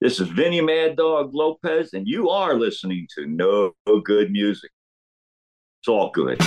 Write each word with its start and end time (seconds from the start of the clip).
This 0.00 0.20
is 0.20 0.28
Vinny 0.28 0.60
Mad 0.60 0.94
Dog 0.94 1.34
Lopez, 1.34 1.92
and 1.92 2.06
you 2.06 2.30
are 2.30 2.54
listening 2.54 3.08
to 3.16 3.26
No 3.26 3.72
Good 4.04 4.30
Music. 4.30 4.70
It's 5.80 5.88
all 5.88 6.12
good. 6.12 6.38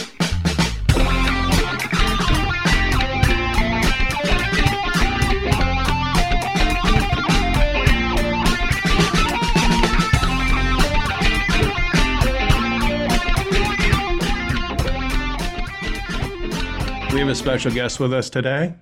We 17.12 17.20
have 17.20 17.28
a 17.28 17.36
special 17.36 17.74
guest 17.74 18.00
with 18.00 18.14
us 18.14 18.30
today. 18.30 18.76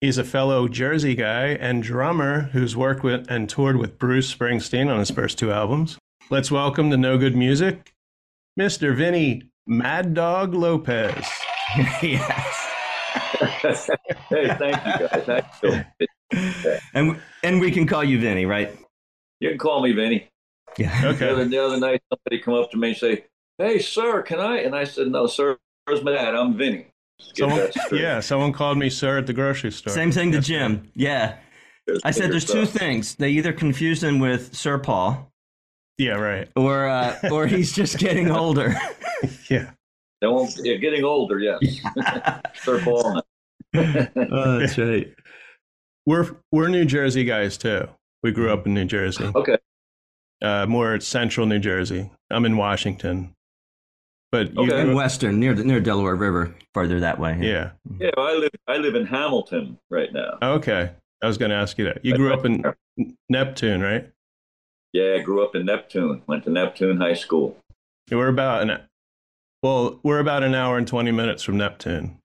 He's 0.00 0.18
a 0.18 0.24
fellow 0.24 0.68
Jersey 0.68 1.14
guy 1.14 1.46
and 1.48 1.82
drummer 1.82 2.42
who's 2.52 2.76
worked 2.76 3.02
with 3.02 3.30
and 3.30 3.48
toured 3.48 3.76
with 3.78 3.98
Bruce 3.98 4.32
Springsteen 4.32 4.92
on 4.92 4.98
his 4.98 5.10
first 5.10 5.38
two 5.38 5.50
albums. 5.50 5.96
Let's 6.28 6.50
welcome 6.50 6.90
to 6.90 6.98
No 6.98 7.16
Good 7.16 7.34
Music, 7.34 7.94
Mr. 8.60 8.94
Vinny 8.94 9.44
Mad 9.66 10.12
Dog 10.12 10.52
Lopez. 10.54 11.26
yes. 12.02 12.62
hey, 14.28 14.48
thank 14.58 14.76
you 14.86 15.08
guys. 15.08 15.24
Thank 15.24 15.46
you. 15.62 16.78
And 16.92 17.18
and 17.42 17.60
we 17.60 17.70
can 17.70 17.86
call 17.86 18.04
you 18.04 18.20
Vinny, 18.20 18.44
right? 18.44 18.76
You 19.40 19.48
can 19.50 19.58
call 19.58 19.82
me 19.82 19.92
Vinny. 19.92 20.28
Yeah. 20.76 21.00
The 21.00 21.08
Okay. 21.08 21.28
other, 21.30 21.44
the 21.46 21.58
other 21.58 21.80
night, 21.80 22.02
somebody 22.12 22.42
come 22.42 22.54
up 22.54 22.70
to 22.72 22.76
me 22.76 22.88
and 22.88 22.96
say, 22.96 23.24
"Hey, 23.56 23.78
sir, 23.78 24.20
can 24.22 24.40
I?" 24.40 24.58
And 24.58 24.74
I 24.74 24.84
said, 24.84 25.08
"No, 25.08 25.26
sir. 25.26 25.56
Where's 25.84 26.02
my 26.02 26.12
dad? 26.12 26.34
I'm 26.34 26.56
Vinny." 26.56 26.86
Let's 27.18 27.32
get 27.32 27.50
Someone, 27.50 27.70
yeah, 28.02 28.20
someone 28.20 28.52
called 28.52 28.78
me 28.78 28.90
sir 28.90 29.18
at 29.18 29.26
the 29.26 29.32
grocery 29.32 29.72
store. 29.72 29.92
Same 29.92 30.10
thing 30.12 30.32
to 30.32 30.40
Jim. 30.40 30.90
Yeah. 30.94 31.36
There's 31.86 32.00
I 32.04 32.10
said 32.10 32.22
bigger 32.22 32.32
there's 32.32 32.44
two 32.46 32.66
things. 32.66 33.14
They 33.14 33.30
either 33.30 33.52
confused 33.52 34.02
him 34.02 34.18
with 34.18 34.54
Sir 34.56 34.78
Paul 34.78 35.30
Yeah, 35.98 36.14
right. 36.14 36.48
or 36.56 36.88
uh, 36.88 37.16
or 37.30 37.46
he's 37.46 37.72
just 37.72 37.98
getting 37.98 38.30
older. 38.30 38.74
Yeah. 39.48 39.70
They 40.20 40.26
won't, 40.26 40.58
they're 40.62 40.76
getting 40.78 41.04
older, 41.04 41.38
yes. 41.38 41.58
Sir 42.62 42.80
Paul. 42.82 43.22
oh, 43.74 44.58
that's 44.58 44.76
right. 44.76 45.12
We're 46.04 46.36
we're 46.52 46.68
New 46.68 46.84
Jersey 46.84 47.24
guys 47.24 47.56
too. 47.56 47.88
We 48.22 48.32
grew 48.32 48.52
up 48.52 48.66
in 48.66 48.74
New 48.74 48.84
Jersey. 48.84 49.30
Okay. 49.34 49.56
Uh, 50.42 50.66
more 50.66 51.00
central 51.00 51.46
New 51.46 51.58
Jersey. 51.58 52.10
I'm 52.30 52.44
in 52.44 52.56
Washington. 52.56 53.32
But 54.32 54.52
you 54.54 54.64
Okay. 54.64 54.80
In 54.80 54.94
Western, 54.94 55.38
near 55.38 55.54
the 55.54 55.64
near 55.64 55.80
Delaware 55.80 56.16
River, 56.16 56.54
farther 56.74 57.00
that 57.00 57.18
way. 57.18 57.38
yeah. 57.40 57.70
Yeah, 57.98 58.10
well, 58.16 58.26
I 58.26 58.34
live. 58.34 58.50
I 58.66 58.76
live 58.78 58.94
in 58.94 59.06
Hamilton 59.06 59.78
right 59.90 60.12
now. 60.12 60.38
Okay. 60.42 60.90
I 61.22 61.26
was 61.26 61.38
going 61.38 61.50
to 61.50 61.56
ask 61.56 61.78
you 61.78 61.84
that. 61.86 62.04
You 62.04 62.14
grew 62.16 62.32
up 62.34 62.44
in 62.44 62.62
Neptune, 63.30 63.80
right? 63.80 64.10
Yeah, 64.92 65.14
I 65.14 65.18
grew 65.20 65.44
up 65.44 65.54
in 65.54 65.64
Neptune. 65.66 66.22
Went 66.26 66.44
to 66.44 66.50
Neptune 66.50 66.98
High 66.98 67.14
School. 67.14 67.56
We're 68.10 68.28
about 68.28 68.62
an 68.68 68.80
well, 69.62 69.98
we're 70.02 70.18
about 70.20 70.42
an 70.42 70.54
hour 70.54 70.76
and 70.76 70.86
twenty 70.86 71.12
minutes 71.12 71.42
from 71.42 71.56
Neptune. 71.56 72.18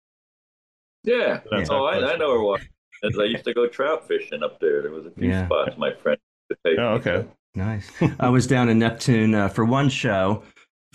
Yeah. 1.04 1.42
That's 1.52 1.70
oh, 1.70 1.86
I, 1.86 2.14
I 2.14 2.18
know 2.18 2.30
where. 2.30 2.42
Wa- 2.42 2.58
As 3.04 3.18
I 3.18 3.24
used 3.24 3.46
to 3.46 3.54
go 3.54 3.68
trout 3.68 4.08
fishing 4.08 4.44
up 4.44 4.60
there. 4.60 4.82
There 4.84 4.92
was 4.92 5.06
a 5.08 5.12
few 5.12 5.30
Yeah. 5.30 5.46
spots 5.46 5.76
my 5.78 5.94
friend 5.94 6.20
could 6.50 6.58
take. 6.66 6.78
Oh, 6.80 6.94
okay. 6.96 7.26
Nice. 7.56 7.90
I 8.20 8.30
was 8.30 8.46
down 8.48 8.70
in 8.70 8.78
Neptune 8.80 9.34
uh, 9.36 9.48
for 9.50 9.66
one 9.66 9.90
show 9.90 10.44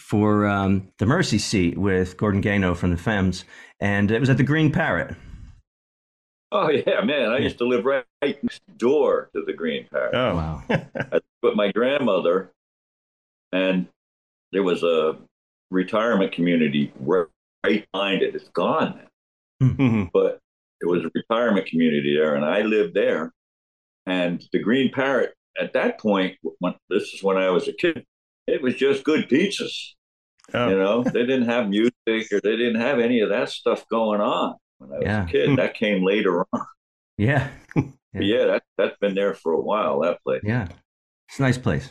for 0.07 0.47
um, 0.47 0.89
the 0.99 1.07
Mercy 1.07 1.37
Seat 1.37 1.77
with 1.77 2.17
Gordon 2.17 2.41
Gano 2.41 2.77
from 2.77 2.93
the 2.93 2.97
Femmes, 2.97 3.45
and 3.81 4.09
it 4.13 4.21
was 4.21 4.31
at 4.31 4.37
the 4.37 4.45
Green 4.45 4.71
Parrot. 4.71 5.17
Oh 6.53 6.71
yeah, 6.71 7.01
man! 7.01 7.31
I 7.31 7.39
used 7.39 7.59
to 7.59 7.65
live 7.67 7.85
right 7.85 8.05
next 8.23 8.63
door 8.79 9.31
to 9.35 9.43
the 9.45 9.53
Green 9.53 9.85
Parrot. 9.91 10.15
Oh, 10.15 10.35
Wow. 10.37 10.63
I 10.71 11.21
with 11.43 11.57
my 11.57 11.73
grandmother, 11.73 12.53
and 13.53 13.89
there 14.53 14.63
was 14.63 14.85
a 14.85 15.19
retirement 15.73 16.31
community 16.31 16.93
right 17.01 17.27
right 17.65 17.85
behind 17.93 18.23
it. 18.23 18.36
It's 18.36 18.48
gone 18.51 19.01
now, 19.61 19.69
Mhm. 19.69 20.11
but 20.14 20.39
it 20.80 20.86
was 20.86 21.05
a 21.05 21.11
retirement 21.17 21.67
community 21.67 22.14
there, 22.17 22.36
and 22.36 22.45
I 22.45 22.63
lived 22.63 22.95
there. 22.95 23.33
And 24.07 24.41
the 24.53 24.61
Green 24.61 24.92
Parrot 24.92 25.35
at 25.61 25.73
that 25.73 25.98
point, 25.98 26.36
when, 26.61 26.75
this 26.89 27.13
is 27.13 27.25
when 27.25 27.36
I 27.36 27.51
was 27.51 27.67
a 27.67 27.73
kid, 27.73 28.05
it 28.47 28.63
was 28.63 28.77
just 28.77 29.03
good 29.03 29.29
pizzas. 29.29 29.95
Oh. 30.55 30.68
You 30.68 30.79
know, 30.79 31.02
they 31.02 31.27
didn't 31.27 31.46
have 31.46 31.68
music 31.70 32.33
or 32.33 32.40
they 32.40 32.57
didn't 32.57 32.80
have 32.80 32.98
any 32.98 33.20
of 33.20 33.30
that 33.30 33.48
stuff 33.51 33.86
going 33.89 34.20
on 34.20 34.55
when 34.79 34.90
I 34.92 34.95
was 34.96 35.02
Yeah. 35.05 35.24
a 35.24 35.29
kid. 35.29 35.58
That 35.58 35.74
came 35.74 36.05
later 36.05 36.45
on. 36.52 36.61
Yeah. 37.18 37.48
But 38.14 38.24
yeah, 38.24 38.46
that 38.46 38.62
that's 38.79 38.96
been 38.98 39.14
there 39.14 39.35
for 39.35 39.52
a 39.52 39.61
while. 39.61 40.01
That 40.01 40.23
place. 40.23 40.40
Yeah. 40.42 40.68
It's 41.29 41.39
a 41.39 41.42
nice 41.42 41.58
place. 41.58 41.90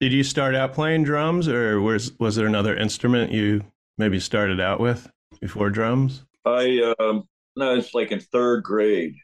Did 0.00 0.12
you 0.12 0.24
start 0.24 0.56
out 0.56 0.72
playing 0.72 1.04
drums, 1.04 1.46
or 1.46 1.80
was 1.80 2.10
was 2.18 2.34
there 2.34 2.48
another 2.48 2.76
instrument 2.76 3.30
you 3.30 3.62
maybe 3.96 4.18
started 4.18 4.58
out 4.60 4.80
with 4.80 5.08
before 5.40 5.70
drums? 5.70 6.24
I 6.44 6.92
um 6.98 7.28
no, 7.54 7.72
it's 7.76 7.94
like 7.94 8.10
in 8.10 8.18
third 8.18 8.64
grade, 8.64 9.14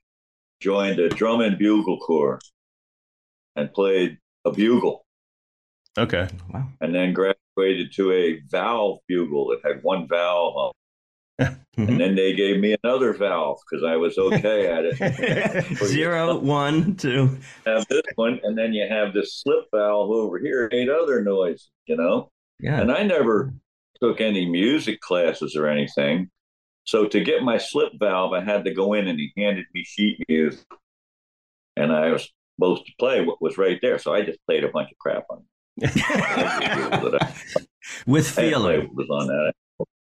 joined 0.60 1.00
a 1.00 1.08
drum 1.08 1.40
and 1.40 1.58
bugle 1.58 1.98
corps 1.98 2.38
and 3.56 3.72
played 3.74 4.18
a 4.44 4.52
bugle, 4.52 5.04
Okay. 5.98 6.28
Wow. 6.54 6.68
and 6.80 6.94
then 6.94 7.12
graduated 7.12 7.40
to 7.92 8.12
a 8.12 8.40
valve 8.48 8.98
bugle 9.08 9.48
that 9.48 9.60
had 9.64 9.82
one 9.82 10.08
valve 10.08 10.56
on. 10.56 10.72
And 11.76 11.98
then 11.98 12.14
they 12.14 12.34
gave 12.34 12.60
me 12.60 12.76
another 12.82 13.14
valve 13.14 13.58
because 13.64 13.84
I 13.84 13.96
was 13.96 14.18
okay 14.18 14.66
at 14.66 14.84
it. 14.84 15.76
Zero, 15.86 16.36
one, 16.36 16.94
two. 16.96 17.38
have 17.64 17.86
this 17.88 18.02
one, 18.16 18.38
and 18.42 18.58
then 18.58 18.74
you 18.74 18.86
have 18.86 19.14
this 19.14 19.40
slip 19.40 19.64
valve 19.74 20.10
over 20.10 20.38
here, 20.38 20.68
made 20.70 20.90
other 20.90 21.22
noises, 21.22 21.70
you 21.86 21.96
know. 21.96 22.30
Yeah. 22.58 22.80
And 22.80 22.92
I 22.92 23.04
never 23.04 23.54
took 24.02 24.20
any 24.20 24.46
music 24.46 25.00
classes 25.00 25.56
or 25.56 25.68
anything. 25.68 26.28
So 26.84 27.06
to 27.06 27.20
get 27.22 27.42
my 27.42 27.58
slip 27.58 27.92
valve, 27.98 28.32
I 28.32 28.42
had 28.42 28.64
to 28.64 28.74
go 28.74 28.94
in 28.94 29.06
and 29.06 29.18
he 29.18 29.32
handed 29.36 29.66
me 29.72 29.84
sheet 29.84 30.22
music. 30.28 30.66
And 31.76 31.92
I 31.92 32.10
was 32.10 32.28
supposed 32.56 32.86
to 32.86 32.92
play 32.98 33.24
what 33.24 33.40
was 33.40 33.56
right 33.56 33.78
there. 33.80 33.98
So 33.98 34.12
I 34.12 34.22
just 34.22 34.38
played 34.46 34.64
a 34.64 34.70
bunch 34.70 34.90
of 34.90 34.98
crap 34.98 35.24
on 35.30 35.38
it. 35.38 35.44
With 38.06 38.28
Feeling 38.28 38.88
on 39.10 39.26
that 39.26 39.52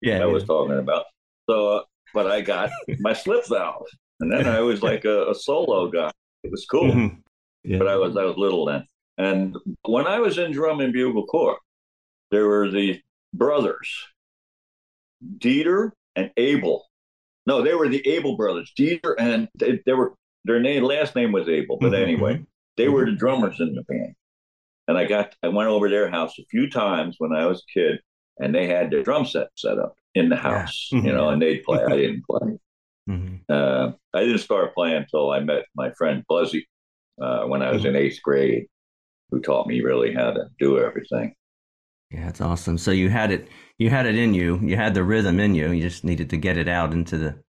Yeah. 0.01 0.23
I 0.23 0.25
was 0.25 0.43
talking 0.43 0.77
about. 0.77 1.05
So, 1.49 1.77
uh, 1.77 1.81
but 2.13 2.27
I 2.29 2.41
got 2.41 2.69
my 2.99 3.13
slip 3.13 3.47
valve. 3.47 3.85
And 4.19 4.31
then 4.31 4.47
I 4.47 4.61
was 4.61 4.81
like 4.81 5.05
a, 5.05 5.29
a 5.29 5.35
solo 5.35 5.89
guy. 5.89 6.11
It 6.43 6.51
was 6.51 6.65
cool. 6.65 6.91
Mhm. 6.91 7.17
yeah. 7.63 7.77
but 7.77 7.87
I 7.87 7.95
was 7.95 8.17
I 8.17 8.23
was 8.23 8.37
little 8.37 8.65
then. 8.65 8.85
And 9.17 9.55
when 9.83 10.07
I 10.07 10.19
was 10.19 10.37
in 10.37 10.51
drum 10.51 10.79
and 10.79 10.93
bugle 10.93 11.25
corps, 11.25 11.59
there 12.31 12.47
were 12.47 12.69
the 12.69 13.01
brothers, 13.33 13.89
Dieter 15.39 15.91
and 16.15 16.31
Abel. 16.37 16.85
No, 17.45 17.61
they 17.63 17.73
were 17.73 17.89
the 17.89 18.05
Abel 18.07 18.35
brothers. 18.35 18.71
Dieter 18.77 19.15
and 19.17 19.47
they, 19.55 19.79
they 19.85 19.93
were 19.93 20.13
their 20.45 20.59
name 20.59 20.83
last 20.83 21.15
name 21.15 21.31
was 21.31 21.47
Abel, 21.49 21.77
but 21.79 21.91
Mhm, 21.91 22.01
anyway, 22.01 22.45
they 22.77 22.89
were 22.89 23.05
the 23.05 23.11
drummers 23.15 23.59
in 23.59 23.73
the 23.75 23.83
band. 23.83 24.15
And 24.87 24.97
I 24.97 25.05
got 25.05 25.35
I 25.43 25.49
went 25.49 25.69
over 25.69 25.89
their 25.89 26.09
house 26.09 26.37
a 26.39 26.45
few 26.49 26.69
times 26.69 27.15
when 27.19 27.33
I 27.33 27.45
was 27.45 27.59
a 27.59 27.79
kid, 27.79 27.99
and 28.39 28.53
they 28.55 28.67
had 28.67 28.89
their 28.91 29.03
drum 29.03 29.25
set 29.25 29.47
set 29.55 29.77
up 29.77 29.95
in 30.15 30.29
the 30.29 30.35
house, 30.35 30.89
Mhm. 30.93 31.05
you 31.05 31.13
know, 31.13 31.29
and 31.29 31.41
they'd 31.41 31.63
play. 31.63 31.83
I 31.83 31.95
didn't 31.97 32.23
play. 32.25 32.57
Mhm. 33.09 33.41
Uh, 33.49 33.91
I 34.13 34.21
didn't 34.21 34.39
start 34.39 34.73
playing 34.73 34.97
until 34.97 35.31
I 35.31 35.39
met 35.41 35.65
my 35.75 35.91
friend 35.91 36.23
Buzzy 36.27 36.67
uh, 37.21 37.45
when 37.45 37.61
I 37.61 37.71
was 37.71 37.85
in 37.85 37.95
eighth 37.95 38.21
grade, 38.23 38.67
who 39.31 39.39
taught 39.41 39.67
me 39.67 39.81
really 39.81 40.13
how 40.13 40.31
to 40.31 40.45
do 40.59 40.79
everything. 40.79 41.33
Yeah, 42.11 42.29
it's 42.29 42.39
awesome. 42.41 42.77
So 42.77 42.91
you 42.91 43.09
had 43.09 43.31
it, 43.31 43.49
you 43.77 43.89
had 43.89 44.05
it 44.05 44.15
in 44.15 44.33
you. 44.33 44.59
You 44.63 44.75
had 44.77 44.93
the 44.93 45.03
rhythm 45.03 45.39
in 45.39 45.55
you. 45.55 45.71
You 45.71 45.81
just 45.81 46.03
needed 46.05 46.29
to 46.29 46.37
get 46.37 46.57
it 46.57 46.69
out 46.69 46.93
into 46.93 47.17
the, 47.17 47.41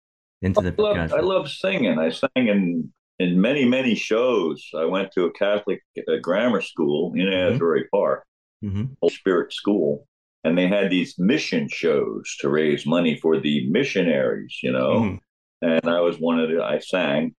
into 0.42 0.60
the 0.60 0.74
I 0.76 0.82
love, 0.82 0.94
percussion. 0.96 1.18
I 1.18 1.20
love 1.22 1.48
singing. 1.48 1.98
I 1.98 2.08
sang 2.10 2.30
in 2.34 2.92
in 3.18 3.40
many 3.40 3.64
many 3.64 3.94
shows. 3.94 4.64
I 4.76 4.84
went 4.84 5.12
to 5.12 5.24
a 5.24 5.32
Catholic 5.32 5.80
uh, 5.98 6.16
grammar 6.22 6.60
school 6.60 7.12
in 7.14 7.28
Asbury 7.32 7.86
Park, 7.92 8.24
hmm 8.62 8.84
Holy 9.00 9.14
Spirit 9.14 9.52
School, 9.52 10.06
and 10.44 10.56
they 10.56 10.68
had 10.68 10.90
these 10.90 11.14
mission 11.18 11.68
shows 11.68 12.36
to 12.40 12.48
raise 12.48 12.86
money 12.86 13.16
for 13.22 13.38
the 13.40 13.68
missionaries. 13.70 14.58
You 14.62 14.72
know, 14.72 14.92
Mhm. 15.00 15.20
and 15.62 15.88
I 15.88 16.00
was 16.00 16.18
one 16.18 16.38
of 16.40 16.48
the. 16.50 16.62
I 16.62 16.78
sang 16.78 17.34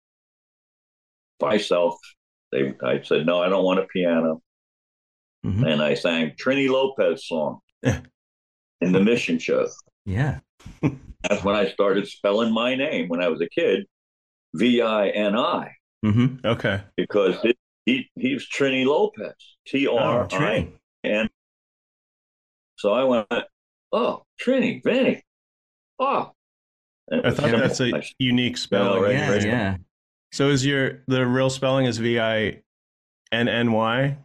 myself. 1.40 1.96
They, 2.52 2.74
I 2.84 3.00
said, 3.02 3.26
no, 3.26 3.40
I 3.40 3.48
don't 3.48 3.64
want 3.64 3.78
a 3.80 3.86
piano. 3.86 4.42
hmm 5.42 5.64
and 5.64 5.80
I 5.82 5.94
sang 5.94 6.32
Trini 6.36 6.68
Lopez 6.68 7.26
song 7.26 7.60
in 7.82 8.92
the 8.92 9.00
mission 9.00 9.38
show. 9.38 9.66
Yeah. 10.04 10.40
That's 10.82 11.44
when 11.44 11.54
I 11.54 11.68
started 11.70 12.06
spelling 12.08 12.52
my 12.52 12.74
name 12.74 13.08
when 13.08 13.22
I 13.22 13.28
was 13.28 13.40
a 13.40 13.48
kid, 13.48 13.86
V 14.54 14.82
I 14.82 15.08
N 15.08 15.36
I, 15.36 15.72
hmm 16.02 16.36
Okay. 16.44 16.80
because 16.96 17.36
it, 17.44 17.56
he 17.86 18.10
he's 18.16 18.48
Trini 18.48 18.84
Lopez, 18.86 19.34
T 19.66 19.86
R 19.86 20.24
I 20.24 20.26
Trini. 20.28 20.72
N. 21.04 21.28
So 22.76 22.92
I 22.92 23.04
went, 23.04 23.28
oh 23.92 24.24
Trini, 24.44 24.82
Vinny, 24.82 25.22
oh. 25.98 26.32
I 27.12 27.30
thought 27.30 27.36
simple. 27.36 27.58
that's 27.58 27.80
a 27.80 27.96
I- 27.96 28.02
unique 28.18 28.56
spelling. 28.56 29.02
right, 29.02 29.12
yeah, 29.12 29.30
right. 29.30 29.42
yeah. 29.44 29.76
So 30.32 30.48
is 30.48 30.64
your 30.64 31.02
the 31.08 31.26
real 31.26 31.50
spelling 31.50 31.86
is 31.86 31.98
V 31.98 32.20
I 32.20 32.62
N 33.32 33.48
N 33.48 33.72
Y? 33.72 34.16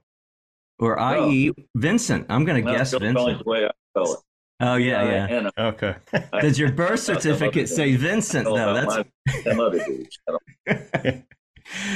Or 0.78 1.00
i.e. 1.00 1.54
Vincent. 1.76 2.26
I'm 2.30 2.44
going 2.44 2.64
to 2.66 2.70
guess 2.72 2.90
still 2.90 3.00
spelling 3.00 3.16
Vincent. 3.16 3.46
the 3.46 3.50
way 3.50 3.66
I 3.66 3.72
spell 3.92 4.14
it. 4.14 4.20
Oh, 4.62 4.76
yeah, 4.76 5.02
Uh, 5.02 5.06
yeah. 5.06 5.28
and 5.28 5.52
Okay. 5.58 5.96
Does 6.42 6.58
your 6.58 6.72
birth 6.72 7.00
certificate 7.02 7.68
say 7.70 7.96
Vincent, 7.96 8.48
I 8.48 8.52
though? 8.52 8.74
That's, 8.74 9.46
about 9.46 9.60
other 9.60 9.84
dudes. 9.86 10.18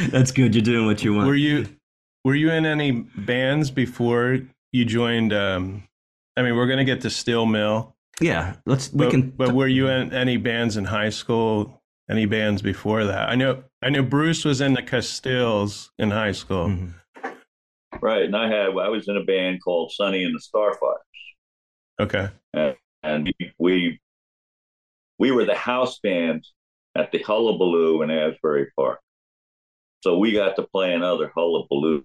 That's 0.10 0.32
good. 0.32 0.56
You're 0.56 0.64
doing 0.64 0.86
what 0.86 1.04
you 1.04 1.14
want. 1.14 1.28
were 1.28 1.36
you 1.36 1.68
were 2.26 2.36
you 2.36 2.52
in 2.52 2.66
any 2.66 2.92
bands 2.92 3.72
before 3.72 4.40
you 4.74 4.86
joined? 4.86 5.32
Um, 5.34 5.84
I 6.36 6.42
mean, 6.42 6.56
we're 6.56 6.68
going 6.68 6.80
to 6.80 6.86
get 6.86 7.02
to 7.02 7.10
Steel 7.10 7.46
Mill, 7.46 7.96
yeah, 8.22 8.56
let's, 8.66 8.92
we 8.94 9.10
can. 9.10 9.30
but 9.30 9.54
were 9.54 9.68
you 9.68 9.88
in 9.88 10.14
any 10.14 10.38
bands 10.38 10.76
in 10.78 10.86
high 10.86 11.10
school? 11.10 11.82
Any 12.10 12.26
bands 12.26 12.62
before 12.62 13.06
that? 13.06 13.30
I 13.30 13.36
know. 13.36 13.64
I 13.84 13.90
know 13.90 14.02
Bruce 14.04 14.44
was 14.44 14.62
in 14.62 14.74
the 14.74 14.82
Castiles 14.82 15.92
in 16.00 16.10
high 16.12 16.32
school. 16.32 16.68
Mhm. 16.68 16.94
Right, 18.02 18.24
and 18.24 18.36
I 18.36 18.48
had 18.50 18.70
I 18.70 18.90
was 18.90 19.08
in 19.08 19.16
a 19.18 19.24
band 19.24 19.60
called 19.64 19.92
Sunny 19.92 20.24
and 20.24 20.34
the 20.36 20.40
Starfire, 20.42 20.96
Okay. 22.00 22.30
and 23.04 23.34
we, 23.40 23.52
we 23.58 24.00
we 25.18 25.32
were 25.32 25.46
the 25.46 25.56
house 25.56 26.00
band 26.00 26.46
at 26.96 27.12
the 27.12 27.20
Hullabaloo 27.20 28.02
in 28.02 28.10
Asbury 28.12 28.68
Park. 28.76 29.00
So 30.04 30.18
we 30.18 30.32
got 30.32 30.56
to 30.56 30.64
play 30.64 30.94
in 30.94 31.04
other 31.04 31.32
Hullabaloos. 31.36 32.04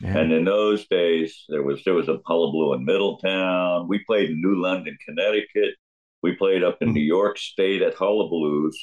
Yeah. 0.00 0.18
And 0.18 0.32
in 0.32 0.44
those 0.44 0.86
days, 0.88 1.44
there 1.48 1.62
was 1.62 1.82
there 1.84 1.94
was 1.94 2.08
a 2.08 2.18
hullabaloo 2.26 2.74
in 2.74 2.84
Middletown. 2.84 3.88
We 3.88 4.00
played 4.04 4.30
in 4.30 4.40
New 4.40 4.60
London, 4.60 4.96
Connecticut. 5.06 5.74
We 6.22 6.34
played 6.34 6.62
up 6.64 6.78
in 6.80 6.90
Mhm. 6.90 6.94
New 6.94 7.02
York 7.02 7.38
State 7.38 7.82
at 7.82 7.94
Hullabaloos. 7.96 8.74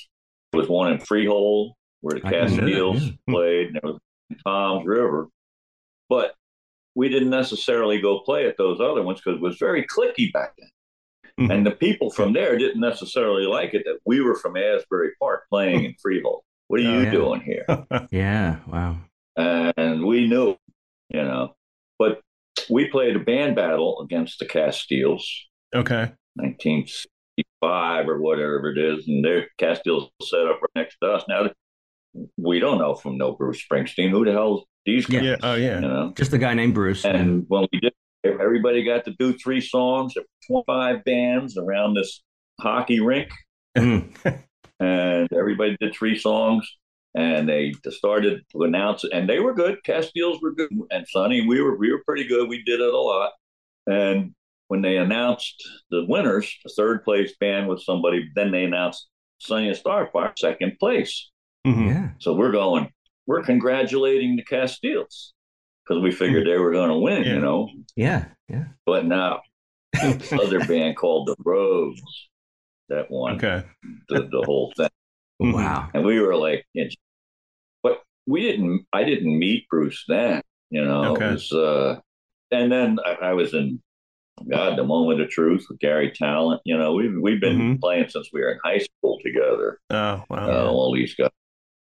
There 0.52 0.60
was 0.62 0.70
one 0.70 0.92
in 0.94 1.00
Freehold 1.00 1.74
where 2.02 2.20
the 2.20 2.28
I 2.28 2.32
that, 2.32 2.50
Castiles 2.50 3.04
yeah. 3.04 3.12
played, 3.30 3.68
and 3.68 3.76
there 3.82 3.92
was 3.92 4.00
in 4.30 4.38
Tom's 4.46 4.86
River. 4.88 5.28
But 6.10 6.36
we 7.00 7.08
didn't 7.10 7.30
necessarily 7.30 8.02
go 8.02 8.20
play 8.20 8.46
at 8.48 8.58
those 8.58 8.80
other 8.82 9.02
ones 9.04 9.20
because 9.22 9.38
it 9.38 9.42
was 9.42 9.58
very 9.58 9.84
clicky 9.94 10.32
back 10.34 10.52
then. 10.58 10.70
Mhm. 11.48 11.54
And 11.54 11.66
the 11.66 11.72
people 11.72 12.10
from 12.12 12.34
there 12.34 12.58
didn't 12.58 12.82
necessarily 12.82 13.46
like 13.46 13.74
it 13.74 13.84
that 13.86 14.00
we 14.06 14.20
were 14.22 14.36
from 14.36 14.58
Asbury 14.58 15.12
Park 15.22 15.44
playing 15.50 15.86
in 15.86 15.94
Freehold. 16.02 16.42
What 16.68 16.82
are 16.82 16.84
Oh, 16.84 16.94
you 16.98 17.04
yeah. 17.06 17.12
doing 17.12 17.42
here? 17.42 17.66
yeah, 18.12 18.58
wow. 18.68 18.98
and 19.38 20.04
we 20.06 20.28
knew, 20.28 20.58
you 21.10 21.24
know. 21.24 21.56
But 21.98 22.20
we 22.70 22.90
played 22.90 23.16
a 23.16 23.20
band 23.20 23.56
battle 23.56 24.02
against 24.02 24.40
the 24.40 24.46
Castiles, 24.46 25.24
okay. 25.74 26.12
1965 26.36 28.10
or 28.10 28.20
whatever 28.22 28.70
it 28.72 28.78
is, 28.78 29.08
and 29.08 29.24
their 29.24 29.48
Castiles 29.58 30.10
set 30.22 30.46
up 30.48 30.60
right 30.62 30.76
next 30.76 30.98
to 31.02 31.08
us. 31.14 31.24
Now 31.28 31.50
we 32.38 32.60
don't 32.60 32.80
know 32.80 32.96
from 32.96 33.18
no 33.18 33.32
Bruce 33.34 33.64
Springsteen 33.66 34.10
who 34.10 34.26
the 34.26 34.32
hell 34.34 34.66
these 34.96 35.06
guys, 35.06 35.24
Yeah. 35.24 35.36
Oh, 35.44 35.56
yeah. 35.56 35.76
you 35.76 35.82
know. 35.82 36.14
Just 36.16 36.34
a 36.34 36.38
guy 36.38 36.54
named 36.54 36.74
Bruce. 36.74 37.06
And 37.06 37.46
when 37.48 37.68
we 37.72 37.80
did, 37.80 37.94
everybody 38.24 38.84
got 38.84 39.06
to 39.06 39.14
do 39.20 39.34
three 39.34 39.62
songs. 39.62 40.14
There 40.14 40.24
were 40.52 40.64
25 40.68 41.04
bands 41.06 41.58
around 41.58 41.94
this 41.96 42.22
hockey 42.60 43.00
rink 43.00 43.30
Mm. 43.78 44.10
and 44.80 45.32
everybody 45.32 45.78
did 45.80 45.94
three 45.94 46.18
songs 46.18 46.68
and 47.16 47.48
they 47.48 47.72
started 47.90 48.42
to 48.52 48.64
announce 48.64 49.04
it 49.04 49.12
and 49.14 49.30
they 49.30 49.40
were 49.40 49.54
good 49.54 49.78
castiles 49.84 50.42
were 50.42 50.54
good 50.54 50.70
and 50.92 51.08
sonny 51.08 51.46
we 51.48 51.62
were 51.62 51.78
we 51.78 51.92
were 51.92 52.02
pretty 52.06 52.28
good 52.28 52.50
we 52.50 52.64
did 52.64 52.80
it 52.82 52.94
a 52.94 52.98
lot 52.98 53.32
and 53.88 54.34
when 54.70 54.82
they 54.82 54.98
announced 54.98 55.56
the 55.92 56.04
winners 56.08 56.52
the 56.66 56.74
third 56.76 57.04
place 57.04 57.34
band 57.40 57.68
was 57.68 57.86
somebody 57.86 58.28
then 58.36 58.52
they 58.52 58.64
announced 58.64 59.08
sonny 59.40 59.70
and 59.70 59.78
starfire 59.78 60.34
second 60.38 60.78
place 60.80 61.30
Mhm. 61.68 61.88
Yeah. 61.88 62.10
so 62.20 62.34
we're 62.34 62.52
going 62.52 62.90
we're 63.30 63.44
congratulating 63.44 64.36
the 64.36 64.44
castiles 64.44 65.34
because 65.88 66.02
we 66.02 66.12
figured 66.12 66.48
they 66.48 66.58
were 66.58 66.72
going 66.72 66.90
to 66.90 66.98
win 66.98 67.24
Yeah. 67.24 67.34
you 67.36 67.40
know 67.40 67.70
Yeah. 67.96 68.26
Yeah. 68.50 68.66
but 68.88 69.06
now 69.06 69.42
other 70.34 70.60
band 70.68 70.98
called 70.98 71.28
the 71.28 71.36
rogues 71.46 72.02
that 72.90 73.10
won 73.12 73.36
Okay. 73.36 73.64
the, 74.10 74.22
the 74.32 74.42
whole 74.46 74.74
thing. 74.76 74.90
Wow. 75.40 75.90
and 75.94 76.04
we 76.04 76.20
were 76.20 76.36
like, 76.36 76.66
but 77.84 78.02
we 78.28 78.42
didn't. 78.42 78.86
I 78.92 79.04
didn't 79.04 79.38
meet 79.38 79.70
Bruce 79.70 80.04
then, 80.08 80.42
you 80.72 80.84
know. 80.84 81.14
Okay. 81.14 81.28
It 81.28 81.32
was, 81.34 81.52
uh, 81.52 82.00
and 82.52 82.72
then 82.72 82.98
I, 83.06 83.30
I 83.30 83.34
was 83.34 83.54
in 83.54 83.80
God, 84.50 84.78
the 84.78 84.84
moment 84.84 85.22
of 85.22 85.30
truth 85.30 85.66
with 85.70 85.80
Garry 85.80 86.12
Tallent. 86.12 86.60
You 86.66 86.78
know, 86.78 86.94
we've 86.94 87.16
we've 87.22 87.40
been 87.42 87.58
Mhm. 87.60 87.80
playing 87.80 88.10
since 88.10 88.30
we 88.34 88.42
were 88.42 88.52
in 88.52 88.60
high 88.66 88.80
school 88.80 89.18
together. 89.24 89.80
Oh, 89.92 90.24
wow. 90.30 90.50
Uh, 90.66 90.70
all 90.72 90.94
these 90.94 91.14
guys, 91.16 91.30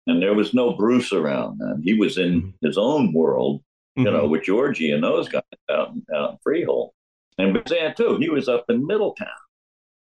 and 0.07 0.21
there 0.23 0.35
was 0.35 0.53
no 0.55 0.73
Bruce 0.75 1.13
around 1.13 1.59
then. 1.61 1.81
He 1.85 1.95
was 1.95 2.19
in 2.19 2.43
Mhm. 2.43 2.53
his 2.63 2.77
own 2.79 3.13
world, 3.13 3.63
you 3.97 4.05
know, 4.05 4.27
Mhm. 4.27 4.31
with 4.31 4.43
Georgie 4.45 4.91
and 4.91 5.03
those 5.05 5.29
guys 5.29 5.43
out 5.71 5.91
in, 5.91 6.03
out 6.15 6.33
in 6.33 6.37
Freehold. 6.43 6.91
And 7.39 7.55
Bazan 7.55 7.95
too. 7.97 8.17
He 8.19 8.29
was 8.29 8.49
up 8.49 8.65
in 8.69 8.87
Middletown. 8.87 9.29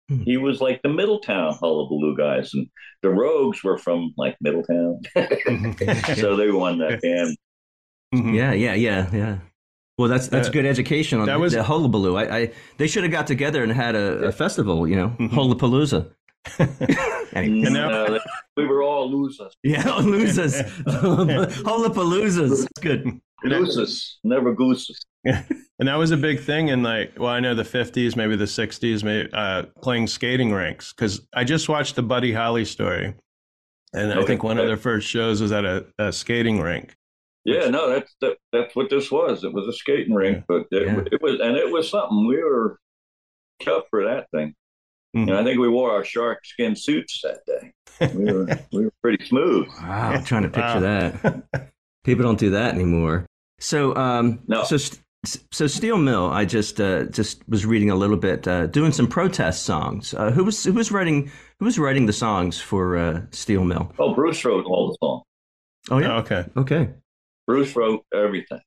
Hmm. 0.10 0.22
He 0.24 0.38
was 0.38 0.62
like 0.62 0.82
the 0.82 0.90
Middletown 0.90 1.54
Hullabaloo 1.54 2.16
guys, 2.18 2.54
and 2.54 2.68
the 3.04 3.10
Rogues 3.10 3.64
were 3.64 3.78
from 3.78 4.14
like 4.18 4.36
Middletown, 4.42 5.02
Mhm. 5.16 6.16
so 6.22 6.36
they 6.36 6.50
won 6.52 6.80
that 6.80 7.02
band. 7.02 7.38
Mhm. 8.16 8.34
Yeah. 8.36 8.54
Yeah. 8.54 8.74
Yeah. 8.74 9.08
Yeah. 9.14 9.38
Well, 9.98 10.08
that's 10.08 10.28
that's 10.30 10.48
Uh, 10.48 10.52
good 10.52 10.66
education 10.66 11.20
on 11.20 11.26
that 11.28 11.34
the, 11.34 11.40
was- 11.40 11.54
the 11.54 11.62
hullabaloo. 11.64 12.16
I, 12.16 12.38
I 12.38 12.52
they 12.78 12.88
should 12.88 13.04
have 13.04 13.12
got 13.12 13.28
together 13.28 13.62
and 13.64 13.72
had 13.72 13.96
a, 13.96 14.28
a 14.28 14.32
festival. 14.32 14.88
You 14.88 14.96
know, 14.96 15.10
Mhm. 15.20 15.30
Hullapalooza. 15.30 16.10
Anyway. 17.34 17.66
And 17.66 17.74
now- 17.74 17.90
No, 18.08 18.20
we 18.58 18.66
were 18.66 18.84
all 18.84 19.10
losers. 19.12 19.54
Yeah, 19.64 19.96
losers. 19.98 20.56
Hullapaloozas. 20.86 22.50
That's 22.50 22.80
good. 22.82 23.20
Losers, 23.44 24.20
never 24.24 24.54
gooses. 24.54 25.00
And 25.26 25.88
that 25.88 25.96
was 25.96 26.12
a 26.12 26.18
big 26.18 26.42
thing 26.42 26.70
in 26.70 26.84
like, 26.84 27.14
well, 27.18 27.30
I 27.30 27.40
know 27.40 27.54
the 27.56 27.64
50s, 27.64 28.16
maybe 28.16 28.36
the 28.36 28.46
60s, 28.46 29.04
maybe 29.04 29.30
uh, 29.34 29.64
playing 29.82 30.08
skating 30.08 30.52
rinks. 30.52 30.92
Because 30.94 31.26
I 31.34 31.44
just 31.46 31.70
watched 31.70 31.96
the 31.96 32.04
Buddy 32.04 32.34
Holly 32.34 32.66
story. 32.66 33.14
And 33.94 34.14
I 34.14 34.24
think 34.24 34.44
one 34.44 34.60
of 34.60 34.68
their 34.68 34.78
first 34.78 35.08
shows 35.08 35.42
was 35.42 35.52
at 35.52 35.66
a, 35.66 35.86
a 35.98 36.12
skating 36.14 36.60
rink. 36.60 36.96
Yeah, 37.46 37.70
no, 37.70 37.90
that's 37.90 38.14
that, 38.22 38.38
that's 38.52 38.76
what 38.76 38.90
this 38.90 39.10
was. 39.10 39.44
It 39.44 39.54
was 39.54 39.66
a 39.68 39.74
skating 39.74 40.14
rink, 40.14 40.44
but 40.48 40.66
it, 40.72 40.86
Yeah. 40.86 41.02
it 41.12 41.22
was, 41.22 41.40
and 41.40 41.56
it 41.56 41.72
was 41.72 41.90
something 41.90 42.28
we 42.28 42.38
were 42.44 42.78
up 43.68 43.88
for 43.90 44.04
that 44.06 44.28
thing. 44.32 44.54
Mhm. 45.16 45.24
And 45.30 45.34
I 45.34 45.44
think 45.44 45.60
we 45.60 45.70
wore 45.70 45.92
our 45.92 46.06
shark 46.06 46.46
skin 46.46 46.76
suits 46.76 47.22
that 47.24 47.40
day. 47.48 47.74
We 48.16 48.32
were 48.32 48.46
we 48.72 48.86
were 48.86 48.94
pretty 49.02 49.26
smooth. 49.26 49.68
Wow, 49.82 50.12
I'm 50.14 50.24
trying 50.24 50.44
to 50.44 50.50
picture 50.50 50.80
Wow. 50.82 51.12
that. 51.22 51.72
People 52.04 52.24
don't 52.24 52.40
do 52.40 52.52
that 52.52 52.76
anymore. 52.76 53.26
So, 53.60 53.96
um, 53.96 54.40
No. 54.48 54.64
so, 54.64 54.78
so 55.26 55.68
Steel 55.68 55.98
Mill. 55.98 56.28
I 56.28 56.46
just 56.46 56.80
uh, 56.80 57.04
just 57.06 57.48
was 57.50 57.66
reading 57.66 57.90
a 57.90 57.96
little 57.96 58.16
bit, 58.18 58.48
uh, 58.48 58.68
doing 58.68 58.92
some 58.94 59.08
protest 59.08 59.64
songs. 59.64 60.14
Uh, 60.14 60.32
who 60.32 60.44
was 60.46 60.64
who 60.64 60.74
was 60.74 60.92
writing 60.92 61.30
who 61.60 61.66
was 61.66 61.78
writing 61.78 62.06
the 62.06 62.14
songs 62.14 62.60
for 62.62 62.96
uh, 62.98 63.22
Steel 63.32 63.66
Mill? 63.66 63.92
Oh, 64.00 64.14
Bruce 64.14 64.46
wrote 64.46 64.66
all 64.66 64.88
the 64.88 64.98
songs. 65.04 65.24
Oh 65.92 65.98
yeah, 65.98 66.14
Oh, 66.16 66.20
okay. 66.20 66.46
okay. 66.56 66.90
Bruce 67.48 67.76
wrote 67.76 68.06
everything. 68.14 68.62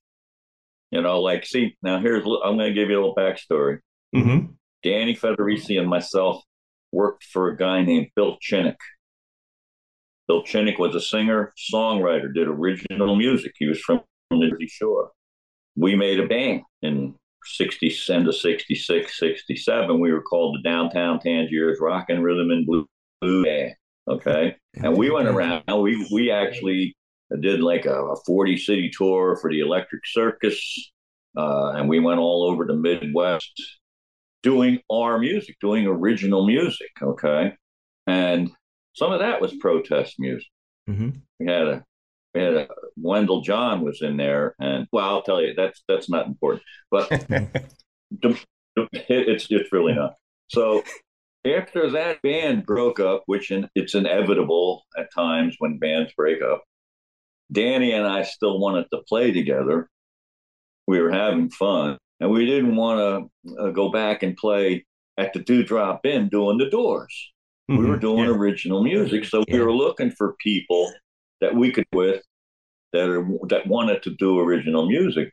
You 0.91 1.01
know, 1.01 1.21
like, 1.23 1.47
see, 1.47 1.75
now 1.83 2.01
here's, 2.01 2.23
I'm 2.45 2.59
going 2.59 2.69
to 2.69 2.75
give 2.75 2.91
you 2.91 2.97
a 2.97 3.01
little 3.01 3.15
backstory. 3.15 3.79
hmm 4.15 4.47
Danny 4.83 5.15
Federici 5.15 5.79
and 5.79 5.89
myself 5.89 6.43
worked 6.93 7.25
for 7.25 7.49
a 7.49 7.57
guy 7.57 7.83
named 7.83 8.09
Bill 8.15 8.37
Chinnock. 8.43 8.77
Bill 10.29 10.43
Chinnock 10.43 10.79
was 10.79 10.95
a 10.95 11.01
singer, 11.01 11.53
songwriter, 11.73 12.33
did 12.33 12.49
original 12.49 13.17
music. 13.17 13.53
He 13.59 13.67
was 13.67 13.81
from 13.81 14.03
the 14.31 14.49
Jersey 14.51 14.67
Shore. 14.67 15.11
We 15.77 15.97
made 15.97 16.21
a 16.21 16.27
band 16.27 16.63
in 16.83 17.15
60, 17.45 17.97
end 18.11 18.29
of 18.29 18.37
66, 18.37 19.19
67. 19.19 20.01
We 20.01 20.13
were 20.13 20.23
called 20.23 20.57
the 20.57 20.69
Downtown 20.69 21.19
Tangiers 21.21 21.79
Rock 21.81 22.07
and 22.09 22.23
Rhythm 22.23 22.51
and 22.51 22.67
Blue 22.67 22.87
Band. 23.45 23.75
Okay. 24.09 24.57
And 24.75 24.97
we 24.97 25.11
went 25.11 25.29
around, 25.29 25.65
we, 25.81 26.07
we 26.13 26.31
actually 26.31 26.97
did 27.41 27.61
like 27.61 27.87
a, 27.87 28.05
a 28.05 28.17
40 28.27 28.57
city 28.59 28.91
tour 28.97 29.39
for 29.41 29.51
the 29.51 29.61
Electric 29.61 30.03
Circus. 30.07 30.91
Uh, 31.37 31.71
and 31.71 31.89
we 31.89 31.99
went 31.99 32.21
all 32.21 32.45
over 32.45 32.67
the 32.67 32.75
Midwest 32.75 33.81
doing 34.43 34.81
our 34.91 35.19
music, 35.19 35.57
doing 35.61 35.87
original 35.87 36.47
music. 36.47 36.91
Okay. 37.01 37.55
And 38.07 38.51
some 38.95 39.13
of 39.13 39.21
that 39.21 39.41
was 39.41 39.55
protest 39.55 40.17
music. 40.19 40.49
hmm 40.87 41.11
We 41.39 41.47
had 41.47 41.67
a, 41.69 41.85
we 42.35 42.41
had 42.43 42.55
a, 42.55 42.69
Wendell 42.97 43.43
John 43.43 43.83
was 43.83 44.03
in 44.03 44.17
there. 44.17 44.55
And 44.59 44.87
well, 44.93 45.07
I'll 45.07 45.23
tell 45.23 45.41
you, 45.41 45.55
that's, 45.55 45.83
that's 45.89 46.11
not 46.11 46.27
important, 46.27 46.63
but 46.91 47.09
it's, 48.93 49.47
it's 49.51 49.73
really 49.73 49.95
not. 49.95 50.15
So 50.49 50.83
after 51.47 51.91
that 51.91 52.23
band 52.23 52.67
broke 52.67 53.01
up, 53.01 53.23
which 53.27 53.51
in, 53.51 53.69
it's 53.75 53.95
inevitable 53.95 54.83
at 54.97 55.13
times 55.15 55.57
when 55.59 55.79
bands 55.79 56.13
break 56.17 56.43
up, 56.43 56.63
Danny 57.51 57.93
and 57.93 58.07
I 58.07 58.23
still 58.23 58.59
wanted 58.59 58.87
to 58.93 59.03
play 59.09 59.33
together. 59.33 59.89
We 60.87 61.01
were 61.01 61.11
having 61.11 61.51
fun, 61.51 61.99
and 62.21 62.31
we 62.31 62.47
didn't 62.47 62.77
want 62.77 63.31
to 63.47 63.61
uh, 63.61 63.71
go 63.71 63.91
back 63.91 64.23
and 64.23 64.37
play 64.37 64.85
at 65.19 65.33
the 65.33 65.41
Dewdrop 65.41 66.07
Inn 66.07 66.29
doing 66.29 66.59
the 66.59 66.71
Doors. 66.71 67.33
We 67.69 67.87
were 67.87 67.97
doing 67.97 68.25
Mm-hmm. 68.25 68.33
Yeah. 68.33 68.39
original 68.39 68.83
music, 68.83 69.25
so 69.25 69.45
we 69.51 69.59
were 69.59 69.73
looking 69.73 70.11
for 70.11 70.35
people 70.41 70.93
that 71.41 71.55
we 71.55 71.73
could 71.73 71.87
with 71.93 72.23
that 72.93 73.09
are, 73.09 73.27
that 73.49 73.67
wanted 73.67 74.03
to 74.03 74.11
do 74.11 74.39
original 74.41 74.87
music. 74.87 75.33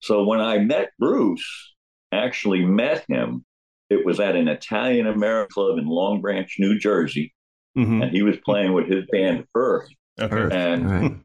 So 0.00 0.24
when 0.24 0.40
I 0.40 0.58
met 0.58 0.90
Bruce, 0.98 1.74
actually 2.12 2.64
met 2.64 3.04
him, 3.08 3.44
it 3.90 4.04
was 4.06 4.18
at 4.18 4.36
an 4.36 4.48
Italian 4.48 5.06
American 5.06 5.50
club 5.52 5.78
in 5.78 5.86
Long 5.86 6.20
Branch, 6.20 6.50
New 6.58 6.78
Jersey, 6.78 7.34
mm-hmm. 7.76 8.02
and 8.02 8.10
he 8.10 8.22
was 8.22 8.36
playing 8.44 8.72
with 8.72 8.86
his 8.88 9.04
band 9.12 9.44
Earth. 9.54 9.88
Earth. 10.18 10.52
And 10.52 10.90
right. 10.90 11.16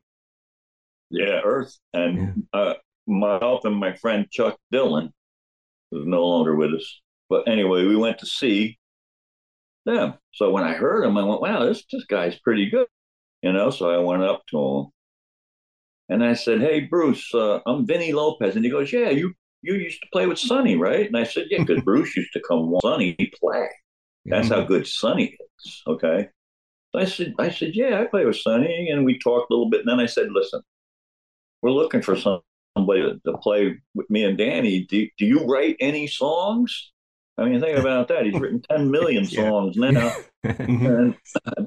yeah, 1.09 1.39
Earth, 1.43 1.77
and 1.93 2.47
yeah. 2.53 2.59
Uh, 2.59 2.73
myself 3.07 3.65
and 3.65 3.75
my 3.75 3.93
friend 3.95 4.29
Chuck 4.31 4.57
Dillon, 4.71 5.11
who's 5.91 6.05
no 6.05 6.25
longer 6.25 6.55
with 6.55 6.73
us. 6.73 7.01
But 7.29 7.47
anyway, 7.47 7.85
we 7.85 7.95
went 7.95 8.19
to 8.19 8.25
see 8.25 8.77
them. 9.85 10.15
So 10.33 10.51
when 10.51 10.63
I 10.63 10.73
heard 10.73 11.03
him, 11.03 11.17
I 11.17 11.23
went, 11.23 11.41
"Wow, 11.41 11.65
this 11.65 11.83
this 11.91 12.05
guy's 12.05 12.39
pretty 12.39 12.69
good," 12.69 12.87
you 13.41 13.53
know. 13.53 13.69
So 13.69 13.89
I 13.89 13.97
went 13.97 14.23
up 14.23 14.45
to 14.47 14.57
him, 14.59 14.85
and 16.09 16.23
I 16.23 16.33
said, 16.33 16.61
"Hey, 16.61 16.81
Bruce, 16.81 17.33
uh, 17.33 17.59
I'm 17.65 17.85
Vinny 17.85 18.11
Lopez," 18.13 18.55
and 18.55 18.65
he 18.65 18.71
goes, 18.71 18.91
"Yeah, 18.91 19.09
you 19.09 19.33
you 19.61 19.75
used 19.75 20.01
to 20.01 20.07
play 20.11 20.27
with 20.27 20.39
Sonny, 20.39 20.75
right?" 20.75 21.05
And 21.07 21.17
I 21.17 21.23
said, 21.23 21.47
"Yeah, 21.49 21.63
because 21.63 21.83
Bruce 21.85 22.15
used 22.15 22.33
to 22.33 22.41
come 22.47 22.75
Sonny 22.81 23.15
play. 23.39 23.69
That's 24.25 24.49
mm-hmm. 24.49 24.61
how 24.61 24.65
good 24.65 24.87
Sonny 24.87 25.37
is." 25.65 25.83
Okay. 25.87 26.29
So 26.91 26.99
I 27.01 27.05
said, 27.05 27.33
"I 27.39 27.49
said, 27.51 27.71
yeah, 27.75 28.01
I 28.01 28.05
play 28.05 28.25
with 28.25 28.37
Sonny," 28.37 28.89
and 28.89 29.05
we 29.05 29.19
talked 29.19 29.51
a 29.51 29.53
little 29.53 29.69
bit, 29.69 29.81
and 29.81 29.89
then 29.89 29.99
I 29.99 30.07
said, 30.07 30.31
"Listen, 30.31 30.61
we're 31.61 31.71
looking 31.71 32.01
for 32.01 32.15
somebody 32.15 32.43
to, 32.77 33.19
to 33.25 33.37
play 33.39 33.77
with 33.93 34.09
me 34.09 34.23
and 34.23 34.37
Danny. 34.37 34.85
Do, 34.85 35.07
do 35.17 35.25
you 35.25 35.45
write 35.45 35.77
any 35.79 36.07
songs?" 36.07 36.91
I 37.39 37.45
mean, 37.45 37.61
think 37.61 37.77
about 37.77 38.09
that. 38.09 38.25
He's 38.25 38.39
written 38.39 38.61
10 38.69 38.91
million 38.91 39.25
songs 39.25 39.75
yeah. 39.77 39.91
now. 39.91 40.15
Mm-hmm. 40.45 40.85
and, 40.85 41.15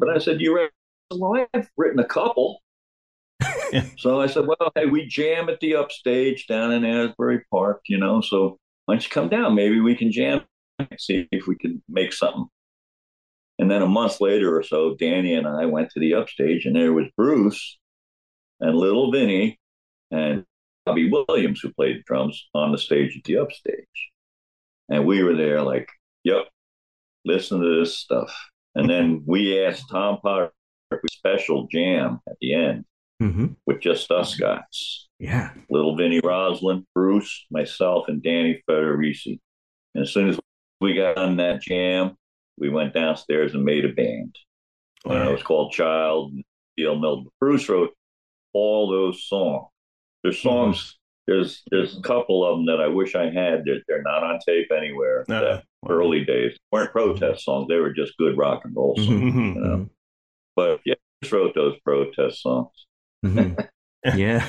but 0.00 0.09
I 0.09 0.16
said, 0.16 0.40
You 0.40 0.56
read? 0.56 0.71
Well, 1.14 1.47
I've 1.52 1.68
written 1.76 1.99
a 1.99 2.06
couple. 2.06 2.62
so 3.99 4.18
I 4.18 4.26
said, 4.26 4.47
Well, 4.47 4.73
hey, 4.75 4.87
we 4.87 5.06
jam 5.06 5.50
at 5.50 5.61
the 5.61 5.76
upstage 5.76 6.47
down 6.47 6.73
in 6.73 6.82
Asbury 6.82 7.42
Park, 7.50 7.82
you 7.87 7.99
know. 7.99 8.23
So 8.23 8.56
why 8.87 8.94
don't 8.94 9.04
you 9.04 9.11
come 9.11 9.28
down? 9.28 9.54
Maybe 9.54 9.78
we 9.78 9.94
can 9.94 10.11
jam, 10.11 10.40
see 10.99 11.28
if 11.32 11.47
we 11.47 11.56
can 11.56 11.82
make 11.87 12.14
something. 12.14 12.47
And 13.59 13.71
then 13.71 13.82
a 13.82 13.87
month 13.87 14.23
later 14.23 14.56
or 14.56 14.62
so, 14.62 14.94
Danny 14.94 15.35
and 15.35 15.47
I 15.47 15.66
went 15.66 15.90
to 15.90 16.00
the 16.00 16.14
upstage, 16.14 16.64
and 16.64 16.75
there 16.75 16.94
was 16.94 17.09
Bruce 17.14 17.78
and 18.59 18.75
Little 18.75 19.12
Vinny 19.12 19.59
and 20.11 20.47
Bobby 20.85 21.11
Williams, 21.11 21.61
who 21.61 21.73
played 21.73 22.05
drums 22.05 22.49
on 22.55 22.73
the 22.73 22.79
stage 22.79 23.17
at 23.17 23.25
the 23.25 23.39
upstage. 23.39 24.11
And 24.89 25.07
we 25.07 25.23
were 25.23 25.37
there 25.37 25.62
like, 25.62 25.89
yep, 26.25 26.49
listen 27.25 27.61
to 27.61 27.81
this 27.81 27.97
stuff. 27.97 28.35
And 28.75 28.89
then 28.89 29.23
we 29.27 29.65
asked 29.65 29.91
Tom 29.91 30.19
Potter 30.23 30.53
for 30.89 30.99
a 30.99 31.09
special 31.12 31.67
jam 31.69 32.21
at 32.29 32.37
the 32.41 32.55
end 32.55 32.85
mm-hmm. 33.23 33.47
with 33.67 33.81
just 33.81 34.11
us 34.11 34.35
guys. 34.35 35.09
Yeah. 35.19 35.53
Little 35.71 35.97
Vinnie 35.97 36.21
Roslin, 36.23 36.87
Bruce, 36.95 37.47
myself, 37.51 38.07
and 38.09 38.23
Danny 38.23 38.62
Federici. 38.69 39.39
And 39.95 40.03
as 40.03 40.11
soon 40.11 40.31
as 40.31 40.39
we 40.81 40.95
got 40.95 41.17
on 41.17 41.37
that 41.37 41.62
jam, 41.62 42.17
we 42.59 42.71
went 42.71 42.95
downstairs 42.95 43.55
and 43.55 43.65
made 43.65 43.85
a 43.85 43.93
band. 43.93 44.37
And 45.05 45.29
it 45.29 45.33
was 45.33 45.43
called 45.43 45.73
Child 45.73 46.33
Steel 46.73 46.99
Mill. 46.99 47.25
Bruce 47.41 47.69
wrote 47.69 47.91
all 48.53 48.91
those 48.91 49.27
songs. 49.27 49.69
There's 50.23 50.38
mm-hmm. 50.38 50.49
songs 50.49 50.99
there's 51.26 51.62
there's 51.71 51.97
a 51.97 52.02
couple 52.02 52.45
of 52.45 52.59
them 52.59 52.67
that 52.67 52.81
I 52.81 52.88
wish 52.88 53.14
I 53.14 53.26
had. 53.26 53.64
They're, 53.64 53.81
they're 53.87 54.02
not 54.02 54.25
on 54.25 54.38
tape 54.47 54.71
anywhere. 54.76 55.25
Uh, 55.31 55.61
early 55.88 56.25
days 56.25 56.57
weren't 56.71 56.93
protest 56.93 57.45
songs; 57.45 57.69
they 57.69 57.76
were 57.76 57.93
just 57.93 58.17
good 58.17 58.37
rock 58.37 58.62
and 58.64 58.75
roll 58.75 58.97
songs. 58.97 59.09
Mm-hmm. 59.09 59.38
You 59.38 59.55
know? 59.55 59.76
Mm-hmm. 59.76 59.85
But 60.57 60.81
yeah, 60.85 60.95
I 60.95 61.25
just 61.25 61.33
wrote 61.33 61.55
those 61.55 61.79
protest 61.85 62.43
songs. 62.43 62.71
Mm-hmm. 63.25 63.61
yeah. 64.19 64.45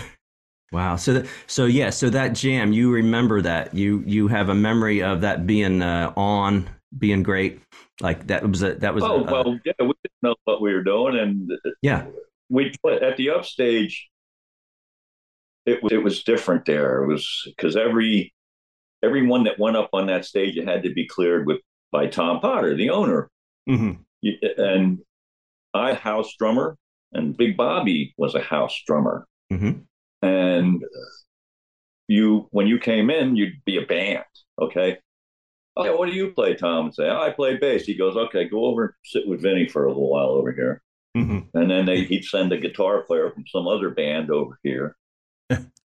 Wow. 0.71 0.95
So, 0.95 1.21
th- 1.21 1.31
so 1.45 1.65
yeah. 1.65 1.91
So 1.91 2.09
that 2.09 2.33
jam, 2.33 2.73
you 2.73 2.91
remember 2.91 3.41
that? 3.41 3.73
You 3.75 4.03
you 4.07 4.27
have 4.27 4.49
a 4.49 4.55
memory 4.55 5.03
of 5.03 5.21
that 5.21 5.45
being 5.45 5.83
uh, 5.83 6.11
on, 6.17 6.67
being 6.97 7.21
great. 7.21 7.61
Like 8.01 8.25
that 8.27 8.47
was 8.49 8.63
a 8.63 8.73
that 8.75 8.95
was. 8.95 9.03
Oh 9.03 9.23
a, 9.23 9.23
well, 9.23 9.59
yeah. 9.63 9.73
We 9.79 9.93
didn't 10.03 10.23
know 10.23 10.35
what 10.45 10.61
we 10.61 10.73
were 10.73 10.83
doing, 10.83 11.19
and 11.19 11.51
yeah, 11.83 12.07
we 12.49 12.73
at 13.01 13.17
the 13.17 13.29
upstage 13.29 14.09
it 15.65 15.81
was 15.81 15.91
it 15.91 16.03
was 16.03 16.23
different 16.23 16.65
there. 16.65 17.03
It 17.03 17.07
was 17.07 17.43
because 17.45 17.75
every 17.75 18.33
everyone 19.03 19.43
that 19.45 19.59
went 19.59 19.77
up 19.77 19.89
on 19.93 20.07
that 20.07 20.25
stage 20.25 20.57
it 20.57 20.67
had 20.67 20.83
to 20.83 20.93
be 20.93 21.07
cleared 21.07 21.47
with 21.47 21.59
by 21.91 22.07
Tom 22.07 22.39
Potter, 22.39 22.75
the 22.75 22.89
owner, 22.89 23.29
mm-hmm. 23.69 23.93
and 24.57 24.99
I 25.73 25.93
house 25.93 26.33
drummer, 26.37 26.75
and 27.13 27.37
Big 27.37 27.55
Bobby 27.55 28.13
was 28.17 28.35
a 28.35 28.41
house 28.41 28.81
drummer, 28.85 29.25
mm-hmm. 29.51 29.79
and 30.25 30.83
you 32.07 32.47
when 32.51 32.67
you 32.67 32.79
came 32.79 33.09
in, 33.09 33.35
you'd 33.35 33.63
be 33.65 33.77
a 33.77 33.85
band, 33.85 34.25
okay. 34.61 34.97
Okay, 35.75 35.89
what 35.89 36.07
do 36.07 36.13
you 36.13 36.29
play, 36.29 36.53
Tom? 36.53 36.85
And 36.85 36.93
say, 36.93 37.09
oh, 37.09 37.19
I 37.19 37.31
play 37.31 37.57
bass. 37.57 37.85
He 37.85 37.95
goes, 37.95 38.15
okay, 38.15 38.47
go 38.47 38.65
over 38.65 38.83
and 38.83 38.93
sit 39.03 39.27
with 39.27 39.41
Vinny 39.41 39.67
for 39.67 39.85
a 39.85 39.87
little 39.87 40.07
while 40.07 40.29
over 40.29 40.51
here. 40.51 40.83
Mm-hmm. 41.17 41.57
And 41.57 41.71
then 41.71 41.87
they, 41.87 42.03
he'd 42.03 42.25
send 42.25 42.53
a 42.53 42.59
guitar 42.59 43.01
player 43.01 43.31
from 43.31 43.45
some 43.47 43.67
other 43.67 43.89
band 43.89 44.29
over 44.29 44.59
here 44.61 44.95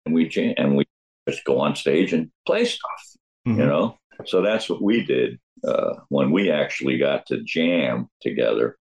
and 0.05 0.15
we 0.15 0.55
and 0.57 0.77
we 0.77 0.85
just 1.29 1.45
go 1.45 1.59
on 1.61 1.77
stage 1.77 2.13
and 2.13 2.31
play 2.47 2.65
stuff, 2.65 3.03
mm-hmm. 3.47 3.61
you 3.61 3.67
know. 3.67 3.99
So 4.25 4.41
that's 4.43 4.69
what 4.71 4.83
we 4.83 5.05
did 5.05 5.39
uh, 5.67 5.95
when 6.09 6.31
we 6.31 6.51
actually 6.51 6.99
got 6.99 7.27
to 7.27 7.43
jam 7.43 8.09
together. 8.23 8.79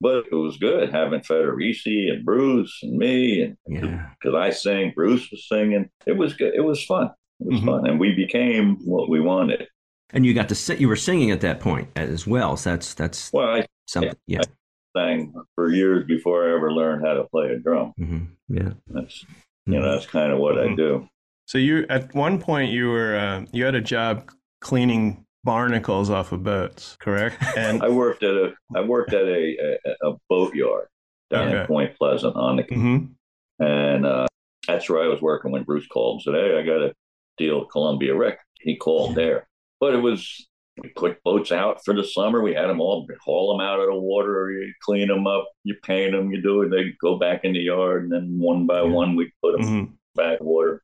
But 0.00 0.26
it 0.30 0.34
was 0.34 0.56
good 0.56 0.92
having 0.92 1.20
Federici 1.20 2.10
and 2.12 2.24
Bruce 2.24 2.80
and 2.82 2.98
me, 2.98 3.42
and 3.42 3.56
because 3.66 4.34
yeah. 4.34 4.38
I 4.38 4.50
sang, 4.50 4.92
Bruce 4.94 5.30
was 5.30 5.48
singing. 5.48 5.88
It 6.06 6.16
was 6.16 6.34
good. 6.34 6.54
It 6.54 6.60
was 6.60 6.84
fun. 6.84 7.10
It 7.40 7.46
was 7.46 7.56
mm-hmm. 7.58 7.66
fun, 7.66 7.86
and 7.86 8.00
we 8.00 8.14
became 8.14 8.76
what 8.84 9.08
we 9.08 9.20
wanted. 9.20 9.66
And 10.10 10.26
you 10.26 10.34
got 10.34 10.48
to 10.50 10.54
sit. 10.54 10.80
You 10.80 10.88
were 10.88 10.96
singing 10.96 11.30
at 11.30 11.40
that 11.42 11.60
point 11.60 11.88
as 11.96 12.26
well. 12.26 12.56
So 12.56 12.70
that's 12.70 12.94
that's 12.94 13.32
well, 13.32 13.48
I, 13.48 13.66
something. 13.86 14.14
Yeah, 14.26 14.40
I 14.40 14.98
sang 14.98 15.32
for 15.54 15.70
years 15.70 16.04
before 16.06 16.48
I 16.48 16.54
ever 16.54 16.72
learned 16.72 17.06
how 17.06 17.14
to 17.14 17.24
play 17.24 17.46
a 17.52 17.58
drum. 17.58 17.94
Mm-hmm. 17.98 18.56
Yeah, 18.56 18.72
that's 18.88 19.24
you 19.66 19.80
know, 19.80 19.92
that's 19.92 20.06
kind 20.06 20.32
of 20.32 20.38
what 20.38 20.58
I 20.58 20.66
mm-hmm. 20.66 20.76
do. 20.76 21.08
So 21.46 21.58
you, 21.58 21.86
at 21.88 22.14
one 22.14 22.40
point, 22.40 22.70
you 22.72 22.88
were 22.88 23.16
uh, 23.16 23.44
you 23.52 23.64
had 23.64 23.74
a 23.74 23.80
job 23.80 24.30
cleaning 24.60 25.24
barnacles 25.44 26.10
off 26.10 26.32
of 26.32 26.42
boats, 26.42 26.96
correct? 27.00 27.42
And 27.56 27.82
I 27.82 27.88
worked 27.88 28.22
at 28.22 28.34
a 28.34 28.54
I 28.74 28.80
worked 28.80 29.12
at 29.12 29.26
a 29.26 29.78
a, 29.84 30.10
a 30.10 30.16
boat 30.28 30.54
yard 30.54 30.88
down 31.30 31.48
okay. 31.48 31.60
in 31.60 31.66
Point 31.66 31.96
Pleasant 31.98 32.36
on 32.36 32.56
the, 32.56 32.62
mm-hmm. 32.64 33.64
and 33.64 34.06
uh, 34.06 34.26
that's 34.66 34.88
where 34.88 35.02
I 35.02 35.08
was 35.08 35.20
working 35.20 35.52
when 35.52 35.64
Bruce 35.64 35.86
called 35.86 36.16
and 36.16 36.22
said, 36.22 36.34
"Hey, 36.34 36.58
I 36.58 36.62
got 36.62 36.82
a 36.82 36.94
deal 37.36 37.60
with 37.60 37.70
Columbia 37.70 38.14
Rec." 38.14 38.38
He 38.60 38.76
called 38.76 39.14
there, 39.14 39.46
but 39.80 39.94
it 39.94 39.98
was 39.98 40.46
we 40.82 40.88
put 40.90 41.22
boats 41.22 41.52
out 41.52 41.84
for 41.84 41.94
the 41.94 42.04
summer. 42.04 42.42
We 42.42 42.54
had 42.54 42.66
them 42.66 42.80
all 42.80 43.06
haul 43.22 43.56
them 43.56 43.64
out 43.64 43.80
of 43.80 43.86
the 43.86 43.94
water. 43.94 44.50
You 44.50 44.72
clean 44.82 45.08
them 45.08 45.26
up, 45.26 45.48
you 45.62 45.76
paint 45.82 46.12
them, 46.12 46.30
you 46.32 46.42
do 46.42 46.62
it. 46.62 46.70
They 46.70 46.94
go 47.00 47.18
back 47.18 47.44
in 47.44 47.52
the 47.52 47.60
yard, 47.60 48.04
and 48.04 48.12
then 48.12 48.38
one 48.38 48.66
by 48.66 48.82
yeah. 48.82 48.88
one 48.88 49.14
we 49.14 49.32
put 49.42 49.52
them 49.52 49.66
mm-hmm. 49.66 49.92
back 50.16 50.40
water. 50.40 50.82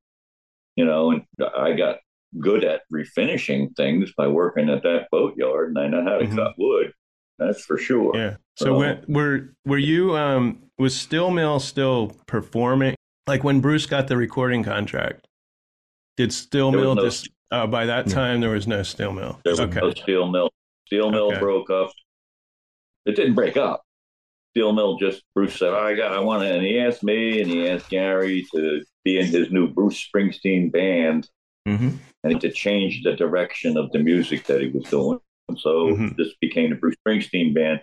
You 0.77 0.85
know, 0.85 1.11
and 1.11 1.25
I 1.57 1.73
got 1.73 1.97
good 2.39 2.63
at 2.63 2.83
refinishing 2.93 3.75
things 3.77 4.13
by 4.17 4.29
working 4.29 4.71
at 4.71 4.85
that 4.85 5.09
boatyard, 5.11 5.71
and 5.71 5.79
I 5.79 5.89
know 5.89 6.05
how 6.05 6.19
to 6.19 6.27
mm-hmm. 6.27 6.37
cut 6.37 6.55
wood. 6.57 6.93
That's 7.39 7.65
for 7.65 7.77
sure. 7.77 8.15
Yeah. 8.15 8.37
So, 8.57 8.67
so 8.67 8.79
when, 8.79 9.05
were 9.09 9.55
were 9.65 9.79
you 9.79 10.17
um 10.17 10.63
was 10.79 10.95
Steel 10.95 11.31
Mill 11.31 11.59
still 11.59 12.13
performing? 12.27 12.95
Like 13.27 13.43
when 13.43 13.61
Bruce 13.61 13.87
got 13.87 14.09
the 14.09 14.17
recording 14.17 14.63
contract, 14.63 15.27
did 16.17 16.33
Steel 16.33 16.71
Mill 16.71 16.95
no, 16.95 17.03
just 17.03 17.29
uh, 17.51 17.67
by 17.67 17.87
that 17.87 18.09
time, 18.09 18.41
there 18.41 18.51
was 18.51 18.67
no 18.67 18.83
steel 18.83 19.13
mill. 19.13 19.41
There 19.45 19.53
was 19.53 19.61
okay. 19.61 19.81
no 19.81 19.91
steel 19.91 20.29
mill. 20.29 20.51
Steel 20.87 21.11
mill 21.11 21.29
okay. 21.29 21.41
broke 21.41 21.71
up. 21.71 21.91
It 23.07 23.17
didn't 23.17 23.35
break 23.35 23.57
up. 23.57 23.83
Steel 24.53 24.73
mill 24.73 24.99
just 24.99 25.23
Bruce 25.35 25.59
said, 25.59 25.73
"I 25.73 25.95
got, 25.95 26.13
I 26.13 26.21
want 26.21 26.43
to," 26.43 26.53
and 26.53 26.65
he 26.65 26.79
asked 26.79 27.03
me 27.03 27.41
and 27.41 27.51
he 27.51 27.69
asked 27.69 27.91
Garry 27.91 28.47
to 28.55 28.83
be 29.05 29.19
in 29.19 29.27
his 29.27 29.51
new 29.51 29.69
Bruce 29.69 30.09
Springsteen 30.09 30.71
band, 30.71 31.29
mm-hmm. 31.67 31.91
and 32.25 32.41
to 32.41 32.51
change 32.51 33.03
the 33.03 33.15
direction 33.15 33.77
of 33.77 33.91
the 33.93 33.99
music 33.99 34.45
that 34.47 34.61
he 34.61 34.69
was 34.69 34.85
doing. 34.85 35.19
And 35.49 35.59
so 35.59 35.89
mm-hmm. 35.89 36.09
this 36.17 36.33
became 36.41 36.71
the 36.71 36.77
Bruce 36.77 36.97
Springsteen 37.07 37.55
band. 37.55 37.81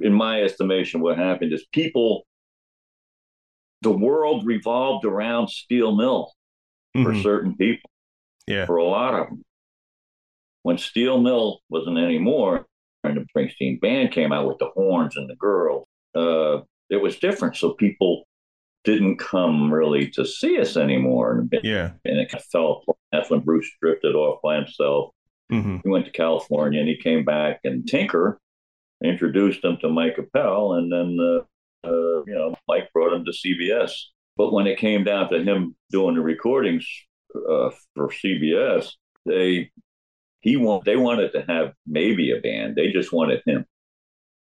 In 0.00 0.12
my 0.12 0.42
estimation, 0.42 1.00
what 1.00 1.18
happened 1.18 1.52
is 1.52 1.66
people, 1.72 2.26
the 3.82 3.90
world 3.90 4.46
revolved 4.46 5.04
around 5.04 5.48
steel 5.48 5.94
mill 5.96 6.32
mm-hmm. 6.96 7.04
for 7.04 7.14
certain 7.22 7.56
people 7.56 7.90
yeah. 8.48 8.66
for 8.66 8.76
a 8.76 8.84
lot 8.84 9.14
of 9.14 9.26
them. 9.28 9.42
When 10.62 10.78
Steel 10.78 11.20
Mill 11.20 11.60
wasn't 11.68 11.98
anymore, 11.98 12.66
and 13.04 13.16
the 13.16 13.26
Springsteen 13.32 13.80
band 13.80 14.12
came 14.12 14.32
out 14.32 14.46
with 14.46 14.58
the 14.58 14.70
horns 14.74 15.16
and 15.16 15.28
the 15.30 15.36
girls, 15.36 15.86
uh, 16.14 16.58
it 16.90 17.00
was 17.00 17.18
different. 17.18 17.56
So 17.56 17.74
people 17.74 18.24
didn't 18.84 19.18
come 19.18 19.72
really 19.72 20.08
to 20.08 20.24
see 20.24 20.58
us 20.60 20.76
anymore. 20.76 21.38
And, 21.38 21.60
yeah. 21.62 21.92
and 22.04 22.18
it 22.18 22.30
kind 22.30 22.40
of 22.40 22.46
fell 22.46 22.82
apart. 22.82 22.98
That's 23.12 23.30
when 23.30 23.40
Bruce 23.40 23.70
drifted 23.80 24.14
off 24.14 24.40
by 24.42 24.56
himself. 24.56 25.10
Mm-hmm. 25.52 25.78
He 25.82 25.88
went 25.88 26.06
to 26.06 26.12
California 26.12 26.80
and 26.80 26.88
he 26.88 26.96
came 26.96 27.24
back, 27.24 27.60
and 27.64 27.86
Tinker 27.86 28.38
introduced 29.02 29.64
him 29.64 29.78
to 29.80 29.88
Mike 29.88 30.18
Appel, 30.18 30.74
and 30.74 30.92
then 30.92 31.16
uh, 31.18 31.88
uh, 31.88 32.22
you 32.26 32.34
know 32.34 32.54
Mike 32.68 32.90
brought 32.92 33.14
him 33.14 33.24
to 33.24 33.32
CBS. 33.32 33.92
But 34.36 34.52
when 34.52 34.66
it 34.66 34.78
came 34.78 35.04
down 35.04 35.30
to 35.30 35.42
him 35.42 35.74
doing 35.90 36.14
the 36.16 36.20
recordings 36.20 36.86
uh, 37.34 37.70
for 37.94 38.08
CBS, 38.08 38.90
they 39.26 39.70
he 40.40 40.56
want 40.56 40.84
they 40.84 40.96
wanted 40.96 41.32
to 41.32 41.42
have 41.48 41.72
maybe 41.86 42.30
a 42.32 42.40
band. 42.40 42.76
They 42.76 42.90
just 42.92 43.12
wanted 43.12 43.42
him 43.46 43.64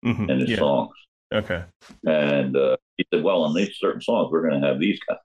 Mhm. 0.04 0.30
and 0.30 0.40
his 0.40 0.50
Yeah. 0.50 0.56
songs. 0.58 0.94
Okay. 1.32 1.64
And 2.06 2.56
uh, 2.56 2.76
he 2.96 3.04
said, 3.12 3.22
"Well, 3.24 3.42
on 3.42 3.54
these 3.54 3.76
certain 3.78 4.00
songs, 4.02 4.30
we're 4.30 4.48
going 4.48 4.60
to 4.60 4.66
have 4.66 4.78
these 4.80 4.98
guys." 5.08 5.18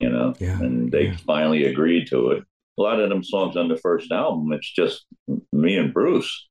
You 0.00 0.10
know, 0.10 0.34
Yeah, 0.38 0.60
and 0.60 0.92
they 0.92 1.06
yeah. 1.06 1.16
finally 1.26 1.64
agreed 1.64 2.06
to 2.08 2.30
it. 2.32 2.44
A 2.78 2.82
lot 2.82 3.00
of 3.00 3.08
them 3.08 3.24
songs 3.24 3.56
on 3.56 3.68
the 3.68 3.78
first 3.78 4.12
album, 4.12 4.52
it's 4.52 4.70
just 4.70 5.06
me 5.52 5.78
and 5.78 5.94
Bruce 5.94 6.48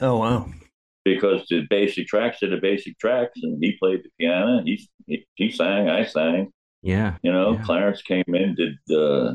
Oh 0.00 0.18
wow. 0.18 0.50
because 1.04 1.46
the 1.48 1.64
basic 1.70 2.08
tracks 2.08 2.42
are 2.42 2.48
the 2.50 2.56
basic 2.60 2.98
tracks, 2.98 3.38
and 3.42 3.62
he 3.62 3.76
played 3.78 4.02
the 4.02 4.10
piano. 4.18 4.62
He 4.64 4.88
he, 5.06 5.24
he 5.36 5.50
sang, 5.52 5.88
I 5.88 6.04
sang. 6.04 6.50
Yeah. 6.82 7.16
You 7.22 7.32
know, 7.32 7.52
Yeah. 7.54 7.62
Clarence 7.62 8.02
came 8.02 8.24
in, 8.26 8.56
did 8.56 8.74
uh, 8.96 9.34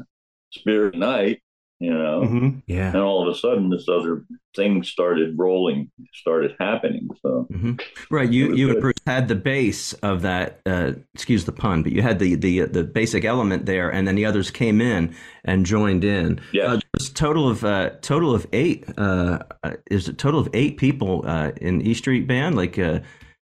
Spirit 0.59 0.95
Night. 0.97 1.41
You 1.81 1.93
know, 1.93 2.25
hmm 2.25 2.49
Yeah. 2.67 2.87
and 2.87 3.01
all 3.01 3.21
of 3.27 3.35
a 3.35 3.37
sudden, 3.37 3.69
this 3.69 3.89
other 3.89 4.23
thing 4.55 4.81
started 4.81 5.35
rolling, 5.37 5.91
started 6.13 6.55
happening. 6.57 7.09
So 7.21 7.47
hmm 7.51 7.73
Right, 8.09 8.29
you 8.31 8.55
you 8.55 8.67
good. 8.73 8.79
Bruce 8.81 9.03
had 9.05 9.27
the 9.27 9.35
base 9.35 9.91
of 9.95 10.21
that. 10.21 10.61
Uh, 10.65 10.93
excuse 11.13 11.43
the 11.43 11.51
pun, 11.51 11.83
but 11.83 11.91
you 11.91 12.01
had 12.01 12.17
the 12.19 12.35
the 12.35 12.61
the 12.61 12.85
basic 12.85 13.25
element 13.25 13.65
there, 13.65 13.89
and 13.89 14.07
then 14.07 14.15
the 14.15 14.25
others 14.25 14.51
came 14.51 14.79
in 14.79 15.13
and 15.43 15.65
joined 15.65 16.05
in. 16.05 16.39
Yes. 16.53 16.69
uh, 16.69 16.79
there's 16.93 17.09
a 17.09 17.13
total 17.13 17.49
of 17.49 17.65
uh, 17.65 17.89
total 18.01 18.33
of 18.33 18.47
eight. 18.53 18.85
Uh, 18.97 19.39
uh, 19.65 19.73
is 19.91 20.07
a 20.07 20.13
total 20.13 20.39
of 20.39 20.47
eight 20.53 20.77
people 20.77 21.25
uh, 21.27 21.51
in 21.59 21.81
E 21.81 21.93
Street 21.93 22.25
Band. 22.25 22.55
Like, 22.55 22.79
uh, 22.79 22.99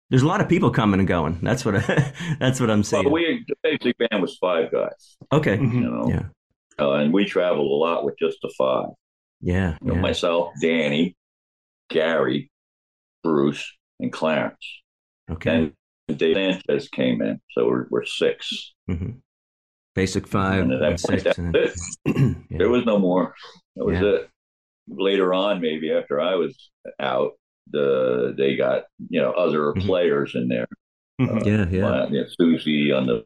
there's 0.09 0.23
a 0.23 0.27
lot 0.27 0.41
of 0.41 0.49
people 0.49 0.71
coming 0.71 0.99
and 0.99 1.07
going. 1.07 1.37
That's 1.43 1.63
what 1.65 1.75
I, 1.75 2.13
that's 2.39 2.59
what 2.59 2.71
I'm 2.71 2.81
saying. 2.83 3.05
well, 3.05 3.13
we 3.13 3.45
the 3.47 3.55
basic 3.61 3.95
band 3.99 4.23
was 4.23 4.37
five 4.37 4.71
guys. 4.71 5.17
okay. 5.31 5.57
You 5.57 5.81
know, 5.81 6.07
yeah, 6.09 6.23
uh, 6.79 6.93
and 6.93 7.13
we 7.13 7.25
traveled 7.25 7.67
a 7.71 7.75
lot 7.75 8.03
with 8.05 8.15
just 8.19 8.37
the 8.41 8.51
five. 8.57 8.87
yeah, 9.41 9.77
You 9.81 9.87
know, 9.89 9.93
yeah. 9.95 10.01
myself, 10.01 10.51
Danny, 10.61 11.15
Garry, 11.89 12.49
Bruce, 13.23 13.71
and 13.99 14.11
Clarence. 14.11 14.65
okay. 15.29 15.71
And 16.09 16.17
Dave 16.17 16.35
Sancious 16.35 16.91
came 16.91 17.21
in, 17.21 17.39
so 17.51 17.65
we're, 17.67 17.85
we're 17.89 18.05
six. 18.05 18.73
hmm 18.87 19.11
Basic 19.95 20.27
five 20.27 20.63
And 20.63 20.73
at 20.73 20.79
that 20.79 21.01
point, 21.07 21.21
six. 21.21 21.37
and 21.37 21.55
yeah. 22.49 22.57
There 22.57 22.69
was 22.69 22.83
no 22.85 22.97
more. 22.97 23.35
That 23.75 23.85
was 23.85 23.99
Yeah. 23.99 24.05
it. 24.07 24.29
Later 24.89 25.33
on, 25.35 25.61
maybe 25.61 25.91
after 25.93 26.19
I 26.19 26.33
was 26.35 26.71
out, 26.99 27.33
the 27.71 28.33
they 28.37 28.55
got 28.57 28.83
you 29.09 29.21
know 29.21 29.31
other 29.31 29.71
Mhm. 29.73 29.85
players 29.85 30.33
in 30.35 30.47
there. 30.49 30.67
Mhm. 31.21 31.45
yeah, 31.45 31.69
yeah. 31.69 31.87
Uh, 31.87 32.07
you 32.09 32.21
know, 32.21 32.27
Susie 32.39 32.91
on 32.91 33.05
the 33.05 33.23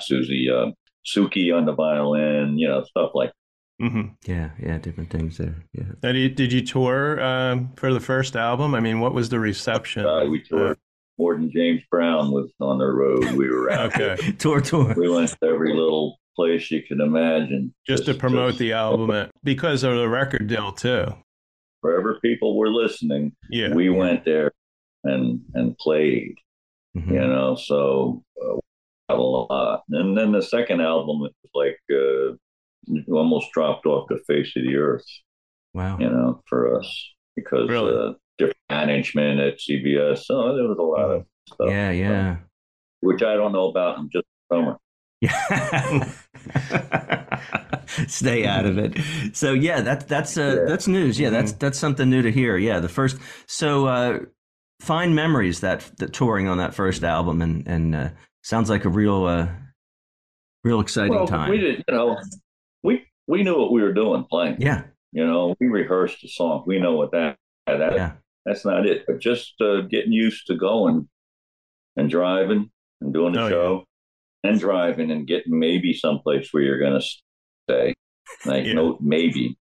Susie 0.00 0.50
uh, 0.50 0.72
Suki 1.06 1.54
on 1.56 1.64
the 1.66 1.72
violin, 1.72 2.58
you 2.58 2.68
know 2.68 2.84
stuff 2.84 3.10
like. 3.14 3.32
Mhm. 3.80 4.16
Yeah, 4.26 4.50
yeah, 4.62 4.76
different 4.78 5.08
things 5.10 5.38
there. 5.38 5.64
Yeah. 5.72 5.84
Now, 6.02 6.12
did 6.12 6.16
you, 6.18 6.28
did 6.28 6.52
you 6.52 6.60
tour 6.60 7.18
um, 7.22 7.72
for 7.76 7.92
the 7.94 8.00
first 8.00 8.36
album? 8.36 8.74
I 8.74 8.80
mean, 8.80 9.00
what 9.00 9.14
was 9.14 9.30
the 9.30 9.38
reception? 9.40 10.04
Uh, 10.04 10.26
we 10.26 10.42
toured. 10.42 10.76
More 11.18 11.34
than 11.34 11.50
James 11.50 11.80
Brown 11.90 12.30
was 12.30 12.50
on 12.60 12.78
the 12.78 12.86
road. 12.86 13.30
We 13.32 13.48
were 13.48 13.70
out. 13.70 13.94
Okay. 13.94 14.32
tour, 14.38 14.60
tour. 14.60 14.94
we 14.96 15.08
went 15.08 15.30
to 15.30 15.46
every 15.46 15.72
little 15.74 16.18
place 16.36 16.70
you 16.70 16.82
can 16.82 17.00
imagine. 17.00 17.74
Just 17.86 18.04
to 18.06 18.14
promote 18.14 18.50
just 18.50 18.58
the 18.58 18.72
album 18.74 19.10
uh, 19.10 19.26
because 19.44 19.82
of 19.82 19.96
the 19.96 20.08
record 20.08 20.46
deal 20.46 20.72
too. 20.72 21.06
wherever 21.80 22.18
people 22.20 22.58
were 22.58 22.68
listening. 22.70 23.32
Yeah. 23.50 23.72
we 23.74 23.88
went 23.88 24.24
there 24.26 24.52
and 25.04 25.40
and 25.54 25.76
played. 25.78 26.34
Mhm. 26.96 27.12
You 27.12 27.20
know, 27.20 27.54
so 27.54 28.22
uh, 28.29 28.29
a 29.18 29.22
lot. 29.22 29.82
And 29.90 30.16
then 30.16 30.32
the 30.32 30.42
second 30.42 30.80
album 30.80 31.22
it 31.24 31.32
was 31.42 31.50
like 31.54 31.78
uh, 31.92 33.12
almost 33.14 33.48
dropped 33.52 33.86
off 33.86 34.08
the 34.08 34.18
face 34.26 34.52
of 34.56 34.62
the 34.62 34.76
earth. 34.76 35.04
Wow. 35.74 35.98
You 35.98 36.10
know, 36.10 36.42
for 36.48 36.78
us 36.78 37.08
because 37.36 37.68
Really? 37.68 37.94
uh, 37.94 38.12
different 38.38 38.56
management 38.70 39.40
at 39.40 39.58
CBS. 39.58 40.24
So 40.24 40.54
there 40.56 40.64
was 40.66 40.78
a 40.78 40.82
lot 40.82 41.10
of 41.10 41.26
stuff. 41.46 41.68
Yeah, 41.68 41.90
yeah. 41.92 42.36
Which 43.00 43.22
I 43.22 43.34
don't 43.34 43.52
know 43.52 43.68
about. 43.68 43.98
I'm 43.98 44.10
just 44.12 44.24
a 44.50 44.54
drummer. 44.54 44.76
Yeah. 45.20 46.12
Stay 48.08 48.46
out 48.46 48.66
of 48.66 48.78
it. 48.78 48.96
So 49.34 49.52
yeah, 49.52 49.80
that's 49.80 50.04
that's 50.04 50.36
uh, 50.38 50.56
Yeah. 50.60 50.64
that's 50.68 50.86
news. 50.88 51.18
Yeah, 51.20 51.30
that's 51.30 51.52
that's 51.52 51.78
something 51.78 52.08
new 52.08 52.22
to 52.22 52.30
hear. 52.30 52.56
Yeah, 52.56 52.80
the 52.80 52.88
first. 52.88 53.18
So 53.46 53.86
uh, 53.86 54.18
fine 54.80 55.14
memories 55.14 55.60
that 55.60 55.90
that 55.98 56.12
touring 56.12 56.48
on 56.48 56.58
that 56.58 56.74
first 56.74 57.02
album, 57.04 57.42
and 57.42 57.66
and 57.66 57.94
uh, 57.94 58.08
sounds 58.42 58.70
like 58.70 58.84
a 58.84 58.88
real 58.88 59.24
uh, 59.24 59.48
real 60.64 60.80
exciting 60.80 61.14
well, 61.14 61.26
time. 61.26 61.50
we 61.50 61.58
did. 61.58 61.84
You 61.88 61.94
know, 61.94 62.16
we 62.82 63.04
we 63.26 63.42
knew 63.42 63.58
what 63.58 63.72
we 63.72 63.82
were 63.82 63.92
doing 63.92 64.24
playing. 64.30 64.56
Yeah, 64.60 64.84
You 65.12 65.26
know, 65.26 65.54
we 65.60 65.68
rehearsed 65.68 66.22
the 66.22 66.28
song. 66.28 66.64
We 66.66 66.78
know 66.78 66.94
what 66.96 67.12
that 67.12 67.36
that 67.66 67.94
yeah, 67.94 68.12
that's 68.44 68.64
not 68.64 68.86
it. 68.86 69.04
But 69.06 69.20
just 69.20 69.54
uh, 69.60 69.82
getting 69.82 70.12
used 70.12 70.46
to 70.48 70.54
going 70.56 71.08
and 71.96 72.08
driving 72.10 72.70
and 73.00 73.12
doing 73.14 73.32
the 73.34 73.42
Oh, 73.44 73.48
show 73.48 73.84
and 74.44 74.58
driving 74.58 75.10
and 75.10 75.26
getting 75.26 75.58
maybe 75.58 75.92
someplace 75.92 76.48
where 76.52 76.62
you're 76.62 76.78
going 76.78 76.98
to 77.00 77.06
stay. 77.68 77.94
Like 78.46 78.64
Yeah. 78.64 78.72
no, 78.74 78.96
maybe 79.00 79.58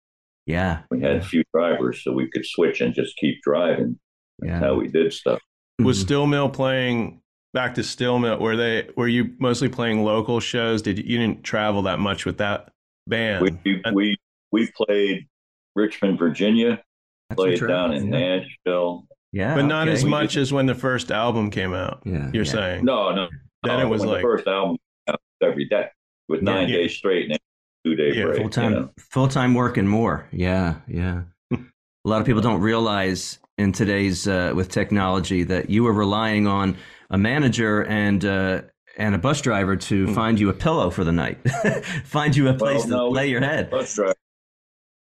yeah. 0.45 0.81
we 0.91 1.01
had 1.01 1.15
a 1.15 1.21
few 1.23 1.43
drivers, 1.53 2.03
so 2.03 2.11
we 2.11 2.29
could 2.29 2.45
switch 2.45 2.81
and 2.81 2.93
just 2.93 3.15
keep 3.17 3.41
driving. 3.41 3.97
That's 4.39 4.49
Yeah. 4.51 4.59
how 4.59 4.75
we 4.75 4.87
did 4.87 5.13
stuff. 5.13 5.39
Was 5.79 5.97
Mhm. 5.99 6.01
Steel 6.03 6.27
Mill 6.27 6.49
playing 6.49 7.21
back 7.53 7.75
to 7.75 7.83
Steel 7.83 8.19
Mill? 8.19 8.39
Were 8.39 8.55
they? 8.55 8.89
Were 8.95 9.07
you 9.07 9.33
mostly 9.39 9.69
playing 9.69 10.03
local 10.03 10.39
shows? 10.39 10.81
Did 10.81 10.97
you, 10.99 11.03
you 11.05 11.17
didn't 11.17 11.43
travel 11.43 11.83
that 11.83 11.99
much 11.99 12.25
with 12.25 12.37
that 12.39 12.71
band? 13.07 13.43
We 13.43 13.57
we 13.65 13.91
we, 13.93 14.17
we 14.51 14.71
played 14.75 15.27
Richmond, 15.75 16.19
Virginia. 16.19 16.81
That's 17.29 17.37
Played 17.37 17.57
true. 17.59 17.67
down 17.67 17.93
in 17.93 18.05
yeah. 18.13 18.37
Nashville. 18.37 19.05
Yeah, 19.33 19.55
but 19.55 19.65
not 19.65 19.87
okay. 19.89 19.93
as 19.95 20.03
We 20.05 20.09
much 20.09 20.37
as 20.37 20.53
when 20.53 20.65
the 20.65 20.75
first 20.75 21.11
album 21.11 21.51
came 21.51 21.73
out. 21.73 22.01
Yeah, 22.05 22.29
You're 22.33 22.45
yeah. 22.45 22.51
saying 22.51 22.85
No, 22.85 23.13
no. 23.13 23.27
then 23.63 23.79
no, 23.79 23.85
it 23.85 23.89
was 23.89 23.99
when 24.01 24.09
like 24.09 24.17
the 24.19 24.21
first 24.21 24.47
album 24.47 24.77
came 25.05 25.13
out 25.13 25.19
every 25.43 25.65
day 25.65 25.87
with 26.29 26.41
Yeah. 26.41 26.53
nine 26.53 26.69
Yeah. 26.69 26.77
days 26.77 26.95
straight 26.95 27.29
and 27.29 27.37
two 27.85 27.95
day 27.95 28.13
Yeah, 28.13 28.23
break. 28.27 28.37
full 28.37 28.49
time 28.49 28.71
you 28.73 28.79
know. 28.79 28.89
full 28.97 29.27
time 29.27 29.53
work 29.53 29.75
and 29.75 29.89
more. 29.89 30.25
Yeah, 30.31 30.75
yeah. 30.87 31.23
a 31.51 31.57
lot 32.05 32.21
of 32.21 32.25
people 32.25 32.41
don't 32.41 32.61
realize 32.61 33.39
in 33.57 33.73
today's 33.73 34.25
uh, 34.25 34.53
with 34.55 34.69
technology 34.71 35.43
that 35.43 35.69
you 35.69 35.83
were 35.83 35.93
relying 35.93 36.47
on 36.47 36.77
a 37.09 37.17
manager 37.17 37.81
and 37.83 38.23
uh, 38.25 38.61
and 38.97 39.13
a 39.15 39.17
bus 39.17 39.41
driver 39.41 39.75
to 39.75 40.05
Hmm. 40.07 40.13
find 40.13 40.39
you 40.39 40.49
a 40.49 40.53
pillow 40.53 40.89
for 40.89 41.03
the 41.03 41.11
night, 41.11 41.37
find 42.05 42.35
you 42.35 42.47
a 42.49 42.53
place 42.53 42.85
no, 42.85 43.07
to 43.07 43.09
lay 43.13 43.27
your 43.27 43.41
head. 43.41 43.69
Bus 43.69 43.93
driver. 43.95 44.15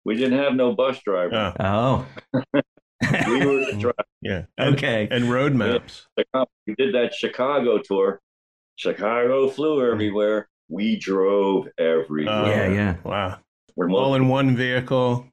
We 0.05 0.15
didn't 0.15 0.39
have 0.39 0.53
no 0.55 0.73
bus 0.73 0.99
driver. 1.05 1.53
oh 1.59 2.05
Oh, 2.33 2.41
We 3.27 3.45
were 3.45 3.65
the 3.65 3.77
driver. 3.79 3.95
yeah 4.21 4.45
and, 4.57 4.75
okay. 4.75 5.07
and 5.11 5.25
road 5.31 5.53
maps. 5.53 6.07
We 6.67 6.75
did 6.75 6.93
that 6.95 7.13
Chicago 7.13 7.79
tour. 7.79 8.21
Chicago 8.77 9.49
flew 9.49 9.85
everywhere. 9.91 10.47
We 10.69 10.95
drove 10.97 11.67
everywhere. 11.77 12.33
Oh, 12.33 12.45
Yeah, 12.49 12.67
yeah. 12.69 12.95
Wow, 13.03 13.39
We're 13.75 13.89
all 13.91 14.09
most- 14.11 14.17
in 14.17 14.27
one 14.29 14.55
vehicle. 14.55 15.27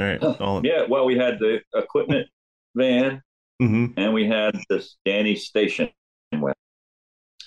All 0.00 0.06
right, 0.06 0.20
all 0.22 0.60
yeah, 0.66 0.86
well, 0.88 1.04
we 1.06 1.16
had 1.16 1.38
the 1.38 1.60
equipment 1.74 2.26
van 2.74 3.22
hmm 3.60 3.86
and 3.96 4.12
we 4.12 4.26
had 4.26 4.56
this 4.68 4.96
Danny 5.04 5.36
station. 5.36 5.88
wagon. 6.32 6.54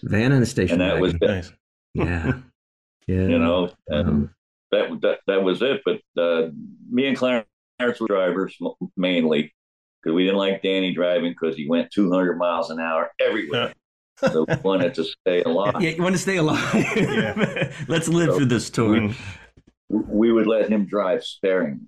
Van 0.03 0.31
and 0.31 0.43
a 0.43 0.45
station 0.45 0.81
And 0.81 0.91
that 0.91 1.01
was 1.01 1.13
wagon. 1.13 1.29
it. 1.29 1.31
nice. 1.35 1.51
yeah, 1.93 2.31
yeah. 3.07 3.27
You 3.27 3.39
know, 3.39 3.71
and 3.87 4.07
Um, 4.09 4.29
that, 4.71 5.01
that 5.01 5.19
that 5.27 5.43
was 5.43 5.61
it. 5.61 5.81
But 5.85 6.01
uh, 6.21 6.49
me 6.89 7.07
and 7.07 7.17
Clarence 7.17 7.47
were 7.99 8.07
drivers 8.07 8.57
mainly 8.95 9.53
because 10.01 10.15
we 10.15 10.23
didn't 10.25 10.37
like 10.37 10.61
Danny 10.61 10.93
driving 10.93 11.31
because 11.31 11.55
he 11.55 11.67
went 11.67 11.91
200 11.91 12.37
miles 12.37 12.69
an 12.69 12.79
hour 12.79 13.11
everywhere. 13.19 13.73
so 14.19 14.45
we 14.47 14.55
wanted 14.63 14.93
to 14.95 15.03
stay 15.03 15.43
alive. 15.43 15.75
yeah, 15.81 15.91
you 15.91 16.01
want 16.03 16.15
to 16.15 16.21
stay 16.21 16.37
alive? 16.37 16.73
Yeah. 16.95 17.71
Let's 17.87 18.07
live 18.07 18.29
So- 18.29 18.37
through 18.37 18.45
this 18.47 18.69
tour. 18.69 18.97
Mm. 18.97 19.15
We 19.89 20.31
would 20.33 20.47
let 20.47 20.69
him 20.69 20.85
drive 20.85 21.23
sparingly, 21.23 21.85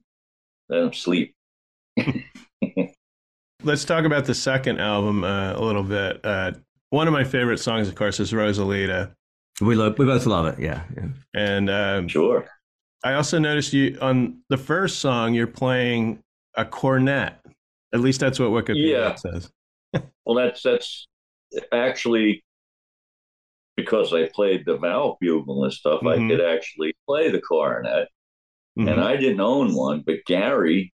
let 0.69 0.84
him 0.84 0.93
sleep. 0.93 1.36
Let's 3.63 3.84
talk 3.84 4.06
about 4.06 4.26
the 4.26 4.36
second 4.36 4.80
album 4.80 5.24
uh, 5.24 5.54
a 5.54 5.60
little 5.62 5.84
bit. 5.84 6.24
Uh, 6.24 6.54
one 6.91 7.08
of 7.08 7.13
my 7.13 7.24
favorite 7.26 7.60
songs, 7.60 7.88
of 7.89 7.95
course, 7.95 8.19
is 8.19 8.32
Rosalita, 8.32 9.12
We 9.62 9.76
love, 9.76 9.98
we 10.00 10.06
both 10.06 10.26
love 10.26 10.45
it. 10.48 10.60
Yeah, 10.60 10.84
yeah. 10.95 11.08
and 11.34 11.69
um, 11.69 12.08
Sure. 12.08 12.48
I 13.04 13.13
also 13.13 13.38
noticed 13.38 13.74
you 13.74 13.98
on 14.02 14.39
the 14.50 14.58
first 14.58 15.00
song 15.00 15.34
you're 15.34 15.48
playing 15.48 16.19
a 16.56 16.65
cornet. 16.65 17.34
At 17.93 18.00
least 18.00 18.19
that's 18.22 18.39
what 18.39 18.50
Wikipedia 18.50 18.91
Yeah. 18.91 19.15
says. 19.15 19.52
Well, 20.26 20.36
that's 20.36 20.62
that's 20.62 21.08
actually 21.74 22.43
because 23.76 24.13
I 24.13 24.30
played 24.34 24.63
the 24.65 24.78
valve 24.78 25.17
bugle 25.19 25.63
and 25.63 25.74
stuff. 25.74 26.02
I 26.04 26.17
Mhm. 26.17 26.30
could 26.30 26.41
actually 26.41 26.93
play 27.08 27.32
the 27.32 27.41
clarinet, 27.41 28.08
Mhm. 28.78 28.91
and 28.91 29.02
I 29.02 29.17
didn't 29.17 29.39
own 29.41 29.74
one, 29.74 30.02
but 30.06 30.17
Garry 30.28 30.93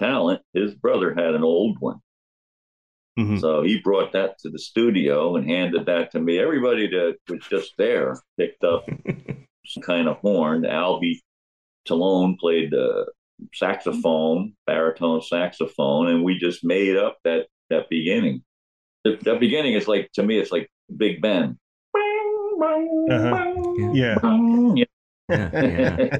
Tallent, 0.00 0.40
his 0.54 0.74
brother, 0.74 1.14
had 1.14 1.34
an 1.34 1.42
old 1.44 1.76
one, 1.80 2.00
Mhm. 3.18 3.40
So 3.40 3.62
he 3.62 3.80
brought 3.80 4.12
that 4.12 4.38
to 4.40 4.50
the 4.50 4.58
studio 4.58 5.36
and 5.36 5.48
handed 5.48 5.86
that 5.86 6.12
to 6.12 6.20
me. 6.20 6.38
Everybody 6.38 6.86
that 6.88 7.16
was 7.28 7.40
just 7.50 7.74
there 7.76 8.18
picked 8.38 8.64
up 8.64 8.88
some 9.66 9.82
kind 9.82 10.08
of 10.08 10.16
horn. 10.18 10.64
Albee 10.64 11.20
Tellone 11.86 12.38
played 12.38 12.70
the 12.70 13.06
saxophone, 13.54 14.54
baritone 14.66 15.22
saxophone, 15.22 16.08
and 16.08 16.24
we 16.24 16.38
just 16.38 16.64
made 16.64 16.96
up 16.96 17.18
that 17.24 17.48
that 17.68 17.88
beginning. 17.90 18.42
The, 19.04 19.16
that 19.22 19.40
beginning 19.40 19.74
is 19.74 19.88
like 19.88 20.10
to 20.12 20.22
me, 20.22 20.38
it's 20.38 20.52
like 20.52 20.70
Big 20.96 21.20
Ben. 21.20 21.58
Uh-huh. 23.10 23.74
Yeah. 23.94 24.18
Yeah. 24.76 24.84
yeah, 25.28 26.18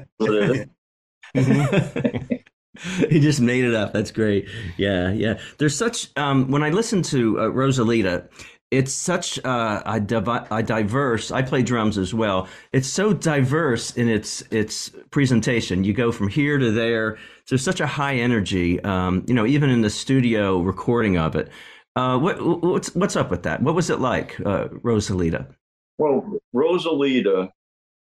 yeah. 1.33 2.37
He 3.09 3.19
just 3.19 3.41
made 3.41 3.65
it 3.65 3.73
up. 3.73 3.93
That's 3.93 4.11
great. 4.11 4.47
Yeah, 4.77 5.11
yeah. 5.11 5.39
There's 5.57 5.77
such 5.77 6.09
um, 6.15 6.49
when 6.49 6.63
I 6.63 6.69
listen 6.69 7.01
to 7.03 7.39
uh, 7.39 7.43
Rosalita, 7.43 8.29
it's 8.71 8.93
such 8.93 9.43
uh, 9.43 9.83
a, 9.85 9.99
divi- 9.99 10.47
a 10.49 10.63
diverse. 10.63 11.31
I 11.31 11.41
play 11.41 11.61
drums 11.61 11.97
as 11.97 12.13
well. 12.13 12.47
It's 12.71 12.87
so 12.87 13.11
diverse 13.13 13.91
in 13.97 14.07
its 14.07 14.41
its 14.51 14.89
presentation. 15.11 15.83
You 15.83 15.93
go 15.93 16.11
from 16.11 16.29
here 16.29 16.57
to 16.57 16.71
there. 16.71 17.17
There's 17.49 17.63
such 17.63 17.81
a 17.81 17.87
high 17.87 18.15
energy. 18.15 18.81
Um, 18.83 19.25
you 19.27 19.33
know, 19.33 19.45
even 19.45 19.69
in 19.69 19.81
the 19.81 19.89
studio 19.89 20.59
recording 20.61 21.17
of 21.17 21.35
it. 21.35 21.49
Uh, 21.97 22.17
what 22.17 22.41
what's 22.63 22.95
what's 22.95 23.17
up 23.17 23.29
with 23.29 23.43
that? 23.43 23.61
What 23.61 23.75
was 23.75 23.89
it 23.89 23.99
like, 23.99 24.39
uh, 24.45 24.69
Rosalita? 24.69 25.53
Well, 25.97 26.39
Rosalita, 26.55 27.49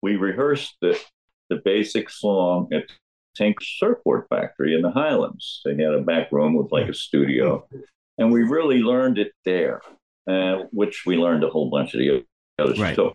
we 0.03 0.15
rehearsed 0.15 0.75
the, 0.79 0.99
the 1.49 1.55
basic 1.65 2.12
song 2.12 2.69
at 2.71 2.84
Tank 3.39 3.58
Surfboard 3.62 4.25
Factory 4.30 4.75
in 4.75 4.82
the 4.82 4.91
Highlands. 4.91 5.62
They 5.63 5.71
had 5.71 5.93
a 5.93 6.02
back 6.02 6.30
room 6.32 6.56
with 6.56 6.71
like 6.73 6.89
a 6.89 6.93
studio, 6.93 7.65
and 8.17 8.32
we 8.34 8.43
really 8.43 8.80
learned 8.80 9.17
it 9.17 9.32
there, 9.45 9.82
uh, 10.30 10.63
which 10.71 11.06
we 11.06 11.15
learned 11.15 11.45
a 11.45 11.49
whole 11.49 11.69
bunch 11.69 11.93
of 11.93 11.99
the 12.02 12.25
other 12.60 12.73
Right. 12.73 12.93
stuff. 12.93 13.13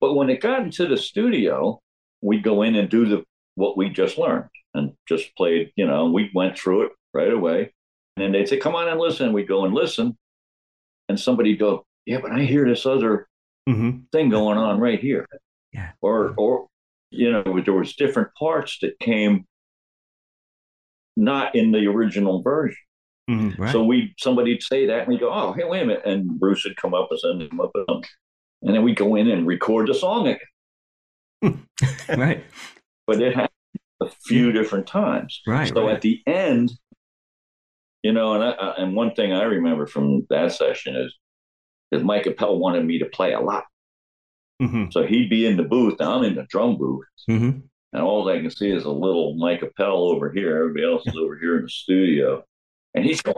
But 0.00 0.14
when 0.14 0.30
it 0.30 0.40
got 0.40 0.62
into 0.62 0.86
the 0.86 0.96
studio, 0.96 1.78
we'd 2.22 2.42
go 2.42 2.62
in 2.62 2.74
and 2.74 2.88
do 2.88 3.04
the 3.04 3.24
what 3.56 3.76
we 3.76 3.90
just 3.90 4.16
learned 4.16 4.48
and 4.72 4.94
just 5.06 5.34
played. 5.36 5.72
You 5.76 5.86
know, 5.86 6.10
we 6.10 6.30
went 6.34 6.56
through 6.58 6.86
it 6.86 6.92
right 7.12 7.32
away, 7.32 7.72
and 8.16 8.24
then 8.24 8.32
they'd 8.32 8.48
say, 8.48 8.56
"Come 8.56 8.74
on 8.74 8.88
and 8.88 8.98
listen." 8.98 9.34
We'd 9.34 9.46
go 9.48 9.64
and 9.66 9.74
listen, 9.74 10.16
and 11.10 11.20
somebody'd 11.20 11.58
go, 11.58 11.84
"Yeah, 12.06 12.20
but 12.22 12.32
I 12.32 12.44
hear 12.44 12.66
this 12.66 12.86
other." 12.86 13.26
Mhm. 13.68 14.10
thing 14.12 14.30
going 14.30 14.56
on 14.56 14.80
right 14.80 14.98
here. 14.98 15.26
Yeah. 15.74 15.92
Or 16.00 16.32
or 16.38 16.67
you 17.10 17.30
know, 17.30 17.42
there 17.64 17.74
was 17.74 17.94
different 17.94 18.28
parts 18.38 18.78
that 18.82 18.98
came 19.00 19.46
not 21.16 21.54
in 21.54 21.72
the 21.72 21.86
original 21.86 22.42
version. 22.42 22.76
Mhm. 23.28 23.58
Right. 23.58 23.72
So 23.72 23.84
we 23.84 24.14
somebody'd 24.18 24.62
say 24.62 24.86
that 24.86 25.00
and 25.00 25.08
we 25.08 25.18
go, 25.18 25.30
Oh, 25.32 25.52
hey, 25.52 25.64
wait 25.64 25.82
a 25.82 25.86
minute. 25.86 26.06
And 26.06 26.38
Bruce 26.38 26.64
would 26.64 26.76
come 26.76 26.94
up 26.94 27.08
and 27.10 27.20
send 27.20 27.42
him 27.42 27.60
up. 27.60 27.72
And 28.62 28.74
then 28.74 28.82
we 28.82 28.94
go 28.94 29.16
in 29.16 29.28
and 29.28 29.46
record 29.46 29.88
the 29.88 29.94
song 29.94 30.28
again. 30.28 31.66
right. 32.08 32.44
But 33.06 33.20
it 33.20 33.34
happened 33.34 33.50
a 34.00 34.08
few 34.26 34.52
different 34.52 34.86
times. 34.86 35.40
Right. 35.46 35.68
So 35.68 35.86
right. 35.86 35.96
at 35.96 36.00
the 36.00 36.22
end, 36.26 36.72
you 38.02 38.12
know, 38.12 38.34
and 38.34 38.44
I, 38.44 38.74
and 38.78 38.94
one 38.94 39.14
thing 39.14 39.32
I 39.32 39.42
remember 39.42 39.86
from 39.86 40.26
that 40.30 40.52
session 40.52 40.96
is 40.96 41.14
that 41.90 42.04
Mike 42.04 42.26
Appel 42.26 42.58
wanted 42.58 42.84
me 42.84 42.98
to 42.98 43.06
play 43.06 43.32
a 43.32 43.40
lot. 43.40 43.64
Mhm. 44.60 44.92
So 44.92 45.06
he'd 45.06 45.30
be 45.30 45.46
in 45.46 45.56
the 45.56 45.62
booth. 45.62 45.98
Now 46.00 46.14
I'm 46.18 46.24
in 46.24 46.34
the 46.34 46.44
drum 46.48 46.76
booth. 46.76 47.06
Mhm. 47.28 47.62
And 47.92 48.02
all 48.02 48.28
I 48.28 48.40
can 48.40 48.50
see 48.50 48.70
is 48.70 48.84
a 48.84 48.90
little 48.90 49.34
Mike 49.36 49.62
Appel 49.62 50.10
over 50.10 50.30
here. 50.30 50.56
Everybody 50.56 50.84
else 50.84 51.06
is 51.06 51.16
over 51.16 51.38
here 51.38 51.56
in 51.56 51.62
the 51.62 51.70
studio. 51.70 52.44
And 52.94 53.04
he's 53.04 53.22
going 53.22 53.36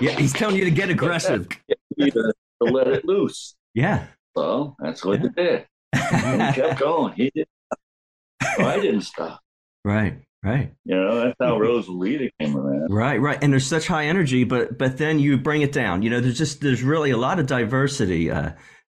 Yeah, 0.00 0.12
he's 0.18 0.32
telling 0.32 0.56
you 0.56 0.64
to 0.64 0.70
get 0.70 0.88
aggressive. 0.90 1.48
to, 2.00 2.10
to 2.10 2.32
let 2.60 2.88
it 2.88 3.04
loose. 3.04 3.54
Yeah. 3.74 4.06
So 4.36 4.74
that's 4.78 5.04
what 5.04 5.20
he 5.20 5.28
did. 5.28 5.66
And 5.92 6.42
he 6.42 6.52
kept 6.60 6.80
going. 6.80 7.12
He 7.14 7.30
did. 7.34 7.46
I 8.58 8.80
didn't 8.80 9.02
stop. 9.02 9.40
right. 9.84 10.18
Right. 10.44 10.72
You 10.84 10.96
know, 10.96 11.20
that's 11.20 11.36
how 11.38 11.56
Rosalita 11.56 12.28
came 12.40 12.56
around. 12.56 12.92
Right, 12.92 13.20
right, 13.20 13.38
and 13.40 13.52
there's 13.52 13.64
such 13.64 13.86
high 13.86 14.06
energy, 14.06 14.42
but 14.42 14.76
but 14.76 14.98
then 14.98 15.20
you 15.20 15.38
bring 15.38 15.62
it 15.62 15.70
down. 15.70 16.02
You 16.02 16.10
know, 16.10 16.20
there's 16.20 16.36
just 16.36 16.60
there's 16.60 16.82
really 16.82 17.12
a 17.12 17.16
lot 17.16 17.38
of 17.38 17.46
diversity 17.46 18.28
uh, 18.28 18.50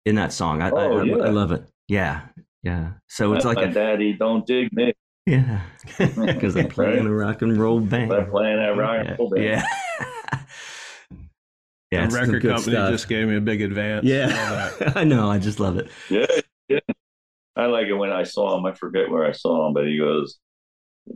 in 0.04 0.14
that 0.16 0.32
song. 0.32 0.62
I, 0.62 0.68
I, 0.68 0.70
Oh, 0.70 0.98
I, 0.98 1.02
yeah. 1.04 1.16
I 1.16 1.28
love 1.30 1.52
it. 1.52 1.64
Yeah, 1.88 2.22
yeah. 2.62 2.92
So 3.08 3.32
it's 3.34 3.44
like 3.44 3.56
My 3.56 3.64
a 3.64 3.72
daddy 3.72 4.12
don't 4.14 4.46
dig 4.46 4.72
me. 4.72 4.92
yeah, 5.26 5.60
because 5.98 6.56
I'm 6.56 6.68
playing 6.68 7.06
a 7.06 7.12
rock 7.12 7.42
and 7.42 7.56
roll 7.56 7.80
band. 7.80 8.10
By 8.10 8.24
playing 8.24 8.58
a 8.58 8.74
rock 8.74 9.06
and 9.06 9.18
roll 9.18 9.30
band. 9.30 9.44
yeah. 9.44 9.66
yeah, 11.90 12.06
The 12.06 12.14
record 12.14 12.42
good 12.42 12.54
company 12.54 12.74
stuff. 12.76 12.90
just 12.90 13.08
gave 13.08 13.28
me 13.28 13.36
a 13.36 13.40
big 13.40 13.62
advance. 13.62 14.04
Yeah, 14.04 14.70
I 14.96 15.04
know. 15.04 15.30
I 15.30 15.38
just 15.38 15.60
love 15.60 15.76
it. 15.78 15.88
Yeah, 16.10 16.26
yeah. 16.68 16.80
I 17.56 17.66
like 17.66 17.86
it 17.86 17.94
when 17.94 18.10
I 18.10 18.24
saw 18.24 18.58
him. 18.58 18.66
I 18.66 18.72
forget 18.72 19.10
where 19.10 19.24
I 19.26 19.32
saw 19.32 19.66
him, 19.68 19.74
but 19.74 19.86
he 19.86 19.98
goes, 19.98 20.38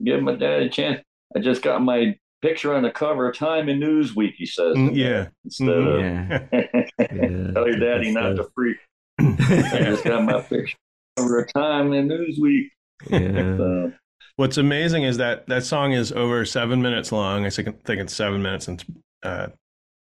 "Give 0.05 0.23
my 0.23 0.35
dad 0.37 0.63
a 0.63 0.69
chance." 0.69 1.03
I 1.37 1.41
just 1.41 1.63
got 1.63 1.83
my 1.83 2.17
picture 2.43 2.75
on 2.75 2.83
the 2.83 2.91
cover 2.91 3.29
of 3.29 3.37
Time 3.37 3.69
and 3.69 3.83
Newsweek. 3.83 4.35
He 4.37 4.47
says, 4.47 4.77
Mm, 4.77 4.95
yeah. 4.95 5.29
instead 5.45 5.67
Yeah, 5.69 6.35
of 6.35 6.41
yeah. 6.53 7.51
tell 7.53 7.67
your 7.69 7.79
daddy 7.79 8.13
not 8.13 8.37
to 8.37 8.49
freak. 8.55 8.77
I 9.21 9.81
just 9.85 10.05
got 10.05 10.23
my 10.25 10.41
picture 10.41 10.77
cover 11.17 11.41
of 11.41 11.53
Time 11.53 11.93
and 11.93 12.11
Newsweek. 12.11 12.69
yeah. 13.11 13.57
So, 13.57 13.93
What's 14.37 14.57
amazing 14.57 15.03
is 15.03 15.17
that 15.17 15.49
that 15.49 15.65
song 15.65 15.93
is 15.93 16.13
over 16.13 16.45
seven 16.45 16.81
minutes 16.81 17.11
long. 17.11 17.45
I 17.45 17.51
think 17.51 17.85
think 17.85 18.01
it's 18.01 18.15
seven 18.15 18.41
minutes 18.41 18.69
and 18.69 18.85
uh, 19.25 19.49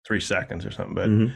three 0.06 0.20
seconds 0.20 0.64
or 0.64 0.70
something. 0.70 0.94
But 0.94 1.08
Mhm. 1.10 1.34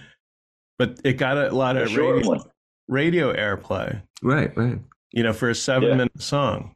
but 0.78 0.98
it 1.04 1.14
got 1.14 1.36
a 1.36 1.50
lot 1.54 1.76
of 1.76 1.90
short 1.90 2.16
radio, 2.24 2.44
radio 2.88 3.32
airplay. 3.34 4.00
Right, 4.22 4.56
right. 4.56 4.78
You 5.12 5.22
know, 5.22 5.34
for 5.34 5.50
a 5.50 5.54
seven 5.54 5.90
Yeah. 5.90 5.96
minute 5.96 6.22
song. 6.22 6.74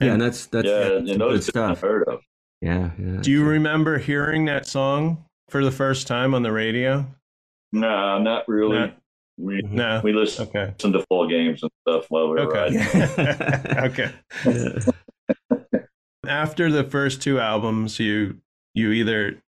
Yeah, 0.00 0.04
and 0.04 0.12
And 0.14 0.22
that's 0.22 0.46
that's, 0.46 0.66
yeah, 0.66 0.78
that's 0.78 0.94
and 0.96 1.08
some 1.10 1.18
those 1.18 1.44
good 1.46 1.50
stuff. 1.52 1.80
heard 1.82 2.08
of. 2.08 2.20
Yeah, 2.64 2.90
yeah. 2.98 3.20
do 3.20 3.30
you 3.30 3.44
remember 3.44 3.98
hearing 3.98 4.46
that 4.46 4.66
song 4.66 5.22
for 5.50 5.62
the 5.62 5.70
first 5.70 6.06
time 6.06 6.34
on 6.34 6.42
the 6.42 6.50
radio? 6.50 7.06
No, 7.72 8.18
not 8.18 8.48
really. 8.48 8.78
No. 8.78 8.92
We 9.36 9.60
mm-hmm. 9.60 9.76
No. 9.76 10.00
we 10.02 10.14
listen, 10.14 10.46
Okay. 10.48 10.72
listen 10.78 10.92
to 10.94 11.04
full 11.10 11.28
games 11.28 11.62
and 11.62 11.70
stuff 11.86 12.06
while 12.08 12.30
we 12.30 12.40
were 12.40 12.52
Okay. 12.52 12.78
riding. 12.78 14.12
okay. 14.44 14.80
After 16.26 16.70
the 16.70 16.84
first 16.84 17.20
two 17.20 17.38
albums, 17.38 18.00
you 18.00 18.38
you 18.72 18.92
either 18.92 19.42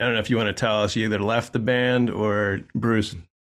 I 0.00 0.04
don't 0.04 0.14
know 0.14 0.20
if 0.20 0.28
you 0.28 0.36
want 0.36 0.48
to 0.48 0.52
tell 0.52 0.82
us 0.82 0.96
you 0.96 1.04
either 1.04 1.20
left 1.20 1.52
the 1.52 1.60
band 1.60 2.10
or 2.10 2.62
Bruce 2.74 3.14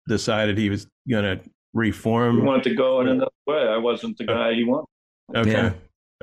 decided 0.08 0.60
he 0.60 0.69
was 0.69 0.86
gonna 1.10 1.39
reform. 1.74 2.36
He 2.36 2.41
reform. 2.41 2.45
wanted 2.45 2.63
to 2.65 2.76
go 2.76 3.02
in 3.02 3.08
another 3.08 3.32
way. 3.48 3.67
I 3.67 3.78
wasn't 3.78 4.19
the 4.19 4.26
oh. 4.26 4.36
guy 4.36 4.54
he 4.54 4.63
wanted. 4.63 4.86
Okay. 5.36 5.52
Yeah. 5.52 5.74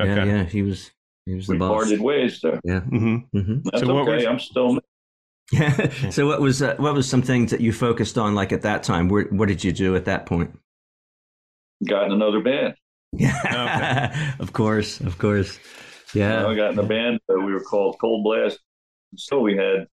Okay. 0.00 0.14
Yeah, 0.14 0.24
yeah, 0.24 0.44
he 0.44 0.62
was 0.62 0.92
he 1.26 1.34
was 1.34 1.46
the 1.46 1.52
We 1.54 1.58
boss. 1.58 1.68
parted 1.70 2.00
ways 2.00 2.40
there. 2.42 2.60
Yeah. 2.64 2.80
hmm 2.80 3.16
hmm 3.32 3.58
That's 3.64 3.80
So 3.80 3.94
what 3.94 4.02
okay. 4.08 4.16
was- 4.16 4.26
I'm 4.26 4.38
still 4.38 4.78
Yeah. 5.52 5.90
so 6.10 6.26
what 6.26 6.40
was 6.40 6.62
uh, 6.62 6.74
what 6.78 6.94
was 6.94 7.08
some 7.08 7.22
things 7.22 7.50
that 7.50 7.60
you 7.60 7.72
focused 7.72 8.16
on 8.18 8.34
like 8.34 8.52
at 8.52 8.62
that 8.62 8.82
time? 8.82 9.08
Where, 9.08 9.24
what 9.24 9.48
did 9.48 9.62
you 9.64 9.72
do 9.72 9.94
at 9.96 10.04
that 10.06 10.26
point? 10.26 10.58
got 11.88 12.06
in 12.06 12.12
another 12.12 12.40
band. 12.40 12.74
Yeah. 13.12 14.34
of 14.38 14.52
course, 14.52 15.00
of 15.00 15.18
course. 15.18 15.58
Yeah. 16.14 16.46
I 16.46 16.50
Yeah. 16.50 16.56
got 16.56 16.72
in 16.72 16.78
a 16.78 16.82
band. 16.84 17.18
Uh, 17.28 17.40
we 17.40 17.52
were 17.52 17.60
called 17.64 17.96
Cold 18.00 18.22
Blast. 18.24 18.58
So 19.16 19.40
we 19.40 19.56
had 19.56 19.86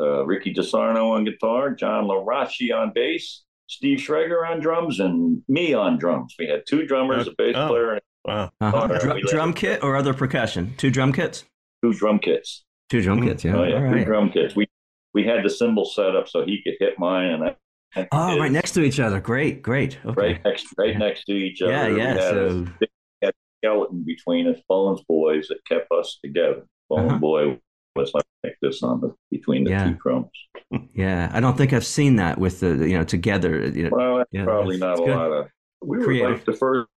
uh, 0.00 0.24
Ricky 0.24 0.54
DeSarno 0.54 1.10
on 1.10 1.24
guitar, 1.24 1.74
John 1.74 2.04
Larachi 2.04 2.72
on 2.74 2.92
bass, 2.94 3.42
Steve 3.68 3.98
Schreger 3.98 4.48
on 4.48 4.60
drums, 4.60 5.00
and 5.00 5.42
me 5.48 5.74
on 5.74 5.98
drums. 5.98 6.34
We 6.38 6.46
had 6.46 6.62
two 6.68 6.86
drummers, 6.86 7.26
a 7.28 7.32
bass 7.36 7.54
Oh. 7.56 7.68
player, 7.68 7.92
and 7.94 8.00
Wow. 8.24 8.50
Uh-huh. 8.60 8.98
Drum, 9.00 9.16
we 9.16 9.22
drum 9.22 9.52
kit 9.52 9.82
or 9.82 9.96
other 9.96 10.14
percussion? 10.14 10.74
Two 10.76 10.90
drum 10.90 11.12
kits. 11.12 11.44
two 11.82 11.92
drum 11.92 12.18
kits. 12.18 12.64
Two 12.90 13.02
drum 13.02 13.22
kits. 13.22 13.44
Yeah. 13.44 13.56
oh 13.56 13.64
yeah, 13.64 13.74
All 13.74 13.80
two 13.90 13.96
right. 13.96 14.06
drum 14.06 14.30
kits. 14.30 14.56
We 14.56 14.66
we 15.12 15.24
had 15.24 15.44
the 15.44 15.50
cymbal 15.50 15.84
set 15.84 16.16
up 16.16 16.28
so 16.28 16.44
he 16.44 16.60
could 16.62 16.74
hit 16.80 16.98
mine, 16.98 17.30
and 17.30 17.44
I. 17.44 17.56
Oh, 18.10 18.38
right 18.38 18.50
next 18.50 18.72
to 18.72 18.82
each 18.82 18.98
other. 18.98 19.20
Great, 19.20 19.62
great. 19.62 19.98
Okay. 20.04 20.20
right 20.20 20.40
next, 20.44 20.66
right 20.76 20.90
Yeah. 20.92 20.98
next 20.98 21.24
to 21.26 21.32
each 21.32 21.62
other. 21.62 21.72
Yeah, 21.72 21.88
We 21.90 21.96
yeah. 21.98 22.08
had 22.08 22.16
a 22.16 22.20
So 22.30 22.66
big 22.80 22.88
skeleton 23.62 24.02
between 24.04 24.48
us, 24.48 24.58
Bones 24.68 25.00
boys, 25.08 25.46
that 25.48 25.64
kept 25.66 25.90
us 25.92 26.18
together. 26.24 26.64
Bone 26.90 27.06
Uh-huh. 27.06 27.18
boy 27.18 27.60
was 27.96 28.12
like 28.14 28.56
this 28.60 28.82
on 28.82 29.00
the 29.00 29.14
between 29.30 29.64
the 29.64 29.70
Yeah. 29.70 29.84
two 29.90 29.94
drums. 30.02 30.30
yeah, 30.92 31.30
I 31.32 31.38
don't 31.40 31.56
think 31.56 31.72
I've 31.72 31.86
seen 31.86 32.16
that 32.16 32.38
with 32.38 32.60
the 32.60 32.88
you 32.88 32.98
know 32.98 33.04
together. 33.04 33.68
You 33.68 33.84
know, 33.84 33.90
Well, 33.92 34.24
Yeah, 34.32 34.44
probably 34.44 34.76
not 34.78 34.94
a 34.98 35.04
good. 35.04 35.16
lot 35.16 35.30
of. 35.32 35.46
We 35.82 35.98
were 35.98 36.30
like 36.30 36.44
the 36.44 36.52
first 36.54 36.88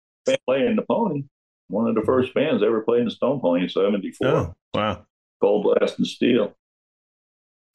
playing 0.46 0.76
the 0.76 0.82
Pony. 0.82 1.24
One 1.68 1.88
of 1.88 1.94
the 1.94 2.02
first 2.02 2.32
bands 2.34 2.62
ever 2.62 2.82
played 2.82 3.00
in 3.00 3.04
the 3.06 3.10
Stone 3.10 3.40
Pony 3.40 3.62
in 3.64 3.68
'74. 3.68 4.28
Oh, 4.28 4.54
wow. 4.74 5.06
Cold 5.40 5.64
Blast 5.64 5.98
and 5.98 6.06
Steel. 6.06 6.54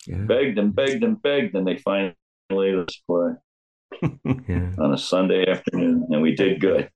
yeah, 0.07 0.17
Begged 0.17 0.57
and 0.57 0.73
begged 0.73 1.03
and 1.03 1.21
begged, 1.21 1.55
and 1.55 1.67
they 1.67 1.77
finally 1.77 2.15
let 2.49 2.89
us 2.89 3.01
play 3.07 3.31
yeah. 4.47 4.71
on 4.79 4.93
a 4.93 4.97
Sunday 4.97 5.47
afternoon, 5.49 6.07
and 6.09 6.21
we 6.21 6.35
did 6.35 6.59
good. 6.61 6.89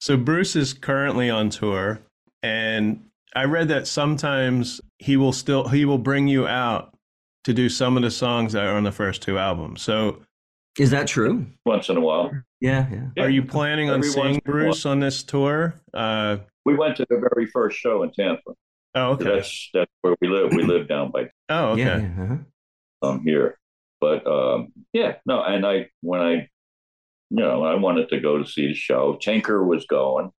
So 0.00 0.16
Bruce 0.16 0.56
is 0.56 0.74
currently 0.74 1.30
on 1.30 1.50
tour, 1.50 2.00
and 2.42 3.06
I 3.34 3.44
read 3.44 3.68
that 3.68 3.86
sometimes 3.86 4.80
he 4.98 5.16
will 5.16 5.32
still 5.32 5.68
he 5.68 5.84
will 5.84 5.98
bring 5.98 6.28
you 6.28 6.46
out 6.46 6.94
to 7.44 7.54
do 7.54 7.68
some 7.68 7.96
of 7.96 8.02
the 8.02 8.10
songs 8.10 8.52
that 8.52 8.64
are 8.66 8.76
on 8.76 8.84
the 8.84 8.92
first 8.92 9.22
two 9.22 9.38
albums. 9.38 9.82
So, 9.82 10.20
is 10.78 10.90
that 10.90 11.06
true? 11.06 11.46
Once 11.64 11.88
in 11.88 11.96
a 11.96 12.00
while. 12.00 12.30
Yeah, 12.60 12.86
yeah. 12.90 13.08
yeah. 13.16 13.22
Are 13.24 13.30
you 13.30 13.44
planning 13.44 13.90
on 13.90 14.02
seeing 14.02 14.40
Bruce 14.44 14.84
on 14.86 15.00
this 15.00 15.22
tour? 15.22 15.80
Uh, 15.94 16.38
we 16.64 16.74
went 16.74 16.96
to 16.96 17.06
the 17.08 17.18
very 17.32 17.46
first 17.46 17.78
show 17.78 18.02
in 18.02 18.12
Tampa. 18.12 18.52
Oh, 18.94 19.10
okay. 19.12 19.24
That's 19.24 19.70
that's 19.74 19.90
where 20.00 20.16
we 20.20 20.28
live. 20.28 20.52
We 20.52 20.62
live 20.62 20.88
down 20.88 21.10
by. 21.10 21.30
Oh, 21.48 21.68
okay. 21.72 21.82
Yeah, 21.82 21.98
yeah. 21.98 22.22
Uh-huh. 22.22 22.36
Um, 23.02 23.22
here, 23.24 23.58
but 24.00 24.26
um, 24.26 24.72
yeah, 24.92 25.16
no, 25.26 25.42
and 25.42 25.66
I 25.66 25.90
when 26.00 26.20
I, 26.20 26.32
you 26.32 26.48
know, 27.30 27.62
I 27.62 27.74
wanted 27.74 28.08
to 28.08 28.20
go 28.20 28.38
to 28.38 28.46
see 28.46 28.68
the 28.68 28.74
show. 28.74 29.18
Tinker 29.20 29.62
was 29.62 29.86
going. 29.86 30.30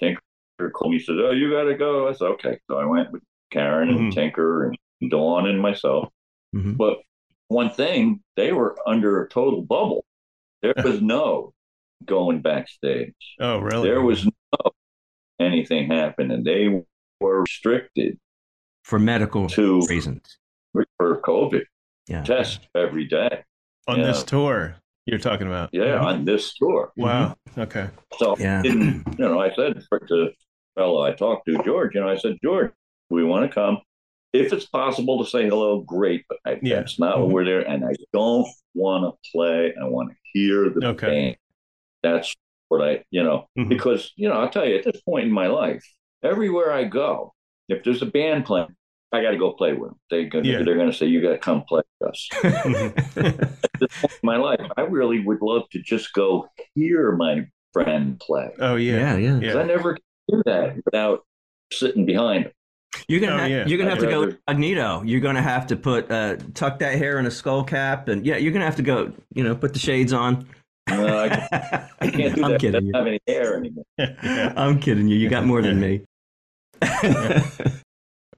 Tinker 0.00 0.20
called 0.74 0.92
me. 0.92 0.98
Said, 0.98 1.16
"Oh, 1.18 1.30
you 1.30 1.50
got 1.50 1.64
to 1.64 1.76
go." 1.76 2.08
I 2.08 2.12
said, 2.12 2.26
"Okay." 2.26 2.58
So 2.68 2.76
I 2.76 2.84
went 2.84 3.12
with 3.12 3.22
Karen 3.52 3.88
and 3.88 3.98
mm-hmm. 3.98 4.10
Tinker 4.10 4.72
and 5.00 5.10
Dawn 5.10 5.46
and 5.46 5.60
myself. 5.60 6.08
Mm-hmm. 6.54 6.72
But 6.72 6.98
one 7.48 7.70
thing, 7.70 8.20
they 8.36 8.52
were 8.52 8.76
under 8.86 9.22
a 9.22 9.28
total 9.28 9.62
bubble. 9.62 10.04
There 10.62 10.74
was 10.84 11.00
no 11.02 11.52
going 12.04 12.40
backstage. 12.40 13.14
Oh, 13.40 13.58
really? 13.58 13.88
There 13.88 14.02
was 14.02 14.24
no 14.24 14.70
anything 15.40 15.88
happening. 15.90 16.44
They 16.44 16.82
were 17.20 17.42
restricted 17.42 18.18
for 18.84 18.98
medical 18.98 19.48
to, 19.48 19.80
reasons 19.88 20.38
for 20.72 21.20
COVID. 21.20 21.64
Yeah. 22.08 22.22
Test 22.22 22.68
every 22.74 23.06
day 23.06 23.44
on 23.88 24.00
this 24.00 24.22
tour. 24.22 24.76
You're 25.06 25.18
talking 25.18 25.46
about? 25.46 25.70
Yeah, 25.72 26.00
on 26.00 26.24
this 26.24 26.54
tour. 26.54 26.92
Wow. 26.96 27.36
Mm-hmm. 27.50 27.60
Okay. 27.60 27.88
So, 28.18 28.36
yeah. 28.38 28.62
you 28.64 29.02
know, 29.18 29.40
I 29.40 29.54
said 29.54 29.74
to 29.74 29.98
the 30.08 30.32
fellow 30.74 31.02
I 31.02 31.12
talked 31.12 31.46
to, 31.46 31.62
George, 31.64 31.94
you 31.94 32.00
know, 32.00 32.08
I 32.08 32.16
said, 32.16 32.36
George, 32.42 32.72
we 33.08 33.22
want 33.24 33.48
to 33.48 33.54
come. 33.54 33.78
If 34.40 34.52
it's 34.52 34.66
possible 34.66 35.22
to 35.24 35.30
say 35.30 35.48
hello, 35.48 35.80
great, 35.80 36.24
but 36.28 36.38
I, 36.44 36.58
yeah. 36.62 36.76
that's 36.76 36.98
not 36.98 37.14
mm-hmm. 37.14 37.22
what 37.22 37.32
we're 37.32 37.44
there. 37.44 37.60
And 37.60 37.84
I 37.84 37.92
don't 38.12 38.48
want 38.74 39.04
to 39.04 39.30
play. 39.30 39.74
I 39.80 39.84
want 39.84 40.10
to 40.10 40.16
hear 40.32 40.70
the 40.70 40.88
okay. 40.88 41.06
band. 41.06 41.36
That's 42.02 42.34
what 42.68 42.82
I, 42.82 43.04
you 43.10 43.22
know, 43.22 43.48
mm-hmm. 43.58 43.68
because, 43.68 44.12
you 44.16 44.28
know, 44.28 44.34
I'll 44.34 44.48
tell 44.48 44.66
you, 44.66 44.76
at 44.76 44.84
this 44.84 45.00
point 45.02 45.26
in 45.26 45.32
my 45.32 45.46
life, 45.46 45.84
everywhere 46.22 46.72
I 46.72 46.84
go, 46.84 47.34
if 47.68 47.84
there's 47.84 48.02
a 48.02 48.06
band 48.06 48.44
playing, 48.44 48.74
I 49.12 49.22
got 49.22 49.30
to 49.30 49.38
go 49.38 49.52
play 49.52 49.72
with 49.72 49.90
them. 49.90 49.98
They, 50.10 50.40
yeah. 50.42 50.62
They're 50.62 50.76
going 50.76 50.90
to 50.90 50.96
say, 50.96 51.06
you 51.06 51.22
got 51.22 51.30
to 51.30 51.38
come 51.38 51.64
play 51.64 51.82
with 52.00 52.10
us. 52.10 52.28
At 52.44 52.94
this 53.80 53.90
point 54.00 54.12
in 54.12 54.18
my 54.22 54.36
life, 54.36 54.60
I 54.76 54.82
really 54.82 55.20
would 55.20 55.40
love 55.40 55.68
to 55.70 55.80
just 55.80 56.12
go 56.12 56.48
hear 56.74 57.12
my 57.12 57.46
friend 57.72 58.18
play. 58.20 58.50
Oh, 58.58 58.76
yeah. 58.76 59.16
Yeah. 59.16 59.38
Yeah. 59.40 59.58
I 59.58 59.62
never 59.64 59.96
do 60.28 60.42
that 60.44 60.76
without 60.84 61.24
sitting 61.72 62.04
behind 62.06 62.46
them. 62.46 62.52
You're 63.08 63.20
gonna 63.20 63.34
oh, 63.34 63.38
ha- 63.38 63.44
yeah. 63.46 63.66
you're 63.66 63.78
gonna 63.78 63.90
have 63.90 63.98
I'd 63.98 64.02
to 64.02 64.06
rather... 64.08 64.26
go 64.32 64.36
incognito. 64.48 65.02
You're 65.04 65.20
gonna 65.20 65.42
have 65.42 65.66
to 65.68 65.76
put 65.76 66.10
uh, 66.10 66.36
tuck 66.54 66.78
that 66.80 66.96
hair 66.96 67.18
in 67.18 67.26
a 67.26 67.30
skull 67.30 67.62
cap, 67.64 68.08
and 68.08 68.26
yeah, 68.26 68.36
you're 68.36 68.52
gonna 68.52 68.64
have 68.64 68.76
to 68.76 68.82
go. 68.82 69.12
You 69.34 69.44
know, 69.44 69.54
put 69.54 69.72
the 69.72 69.78
shades 69.78 70.12
on. 70.12 70.48
No, 70.88 71.18
I, 71.18 71.88
I 72.00 72.10
can't 72.10 72.34
do 72.34 72.44
I'm 72.44 72.52
that. 72.52 72.60
Kidding 72.60 72.76
I 72.76 72.80
don't 72.80 72.86
you. 72.86 72.92
have 72.94 73.06
any 73.06 73.20
hair 73.26 73.56
anymore. 73.56 73.84
yeah. 73.98 74.52
I'm 74.56 74.80
kidding 74.80 75.08
you. 75.08 75.16
You 75.16 75.28
got 75.28 75.44
more 75.44 75.62
than 75.62 75.80
me. 75.80 76.02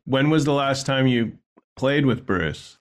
when 0.05 0.31
was 0.31 0.45
the 0.45 0.53
last 0.53 0.87
time 0.87 1.07
you 1.07 1.39
played 1.77 2.07
with 2.07 2.27
Bruce? 2.27 2.79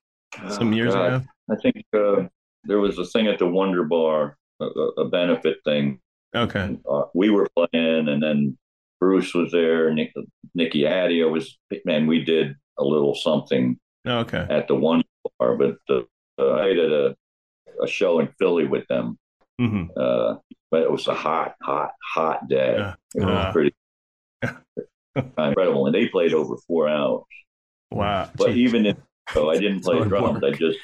Some 0.50 0.74
years 0.74 0.94
oh, 0.94 1.04
ago. 1.04 1.22
I 1.50 1.56
think 1.56 1.84
uh, 1.94 2.28
there 2.66 2.80
was 2.80 3.00
a 3.00 3.06
thing 3.06 3.28
at 3.28 3.40
the 3.40 3.48
Wonder 3.48 3.84
Bar, 3.84 4.38
a, 4.60 4.66
a 4.66 5.06
benefit 5.10 5.58
thing. 5.64 6.00
Okay. 6.36 6.78
Uh, 6.90 7.04
we 7.14 7.30
were 7.30 7.48
playing, 7.56 8.10
and 8.10 8.22
then 8.22 8.58
Bruce 9.00 9.34
was 9.34 9.52
there. 9.52 9.94
Nick, 9.94 10.14
Nicky 10.56 10.82
Addeo 10.82 11.32
was, 11.32 11.58
man, 11.86 12.08
we 12.08 12.24
did 12.24 12.56
a 12.78 12.84
little 12.84 13.16
something. 13.16 13.78
Okay. 14.08 14.46
At 14.50 14.68
the 14.68 14.76
one 14.76 15.04
Bar, 15.40 15.58
but 15.58 15.78
uh, 15.90 16.54
I 16.54 16.68
did 16.68 16.92
a 16.92 17.16
a 17.82 17.88
show 17.88 18.20
in 18.20 18.30
Philly 18.40 18.66
with 18.66 18.88
them. 18.88 19.18
Mm-hmm. 19.60 19.92
Uh, 19.96 20.36
but 20.70 20.82
it 20.82 20.92
was 20.92 21.08
a 21.08 21.14
hot, 21.14 21.56
hot, 21.62 21.92
hot 22.04 22.48
day. 22.48 22.76
Yeah. 22.78 22.96
It 23.16 23.26
was 23.26 23.36
uh, 23.36 23.52
pretty 23.52 23.76
incredible, 25.16 25.86
and 25.86 25.96
they 25.96 26.08
played 26.08 26.34
over 26.34 26.58
four 26.68 26.88
hours. 26.88 27.24
Wow! 27.90 28.30
But 28.36 28.50
Jeez. 28.50 28.58
even 28.58 28.86
if 28.86 28.98
so, 29.30 29.50
I 29.50 29.58
didn't 29.58 29.82
play 29.84 30.04
drums. 30.04 30.44
I 30.44 30.52
just 30.52 30.78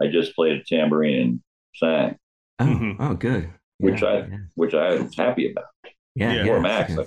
I 0.00 0.06
just 0.06 0.34
played 0.34 0.52
a 0.52 0.64
tambourine 0.64 1.20
and 1.20 1.40
sang. 1.74 2.16
Oh, 2.60 2.64
mm-hmm. 2.64 3.02
oh 3.02 3.14
good. 3.14 3.50
Which 3.78 4.02
yeah, 4.02 4.08
I 4.08 4.14
yeah. 4.18 4.36
which 4.54 4.74
I 4.74 4.94
was 4.94 5.16
happy 5.16 5.50
about. 5.50 5.66
Yeah, 6.14 6.32
yeah. 6.32 6.44
Poor 6.44 6.60
Max, 6.60 6.90
yeah. 6.90 7.04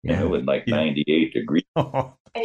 yeah. 0.02 0.22
it 0.22 0.28
was 0.28 0.42
like 0.44 0.66
ninety 0.66 1.04
eight 1.08 1.32
degrees. 1.34 1.64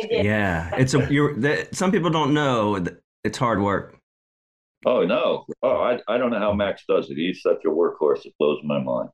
yeah, 0.09 0.75
it's 0.75 0.93
a 0.93 1.11
you're. 1.11 1.35
That, 1.35 1.75
some 1.75 1.91
people 1.91 2.09
don't 2.09 2.33
know 2.33 2.83
it's 3.25 3.37
hard 3.37 3.61
work. 3.61 3.97
Oh 4.85 5.03
no! 5.03 5.45
Oh, 5.63 5.77
I 5.77 5.99
I 6.07 6.17
don't 6.17 6.29
know 6.31 6.39
how 6.39 6.53
Max 6.53 6.83
does 6.87 7.09
it. 7.09 7.15
He's 7.15 7.41
such 7.41 7.65
a 7.65 7.69
workhorse. 7.69 8.25
It 8.25 8.33
blows 8.39 8.59
my 8.63 8.79
mind. 8.79 9.09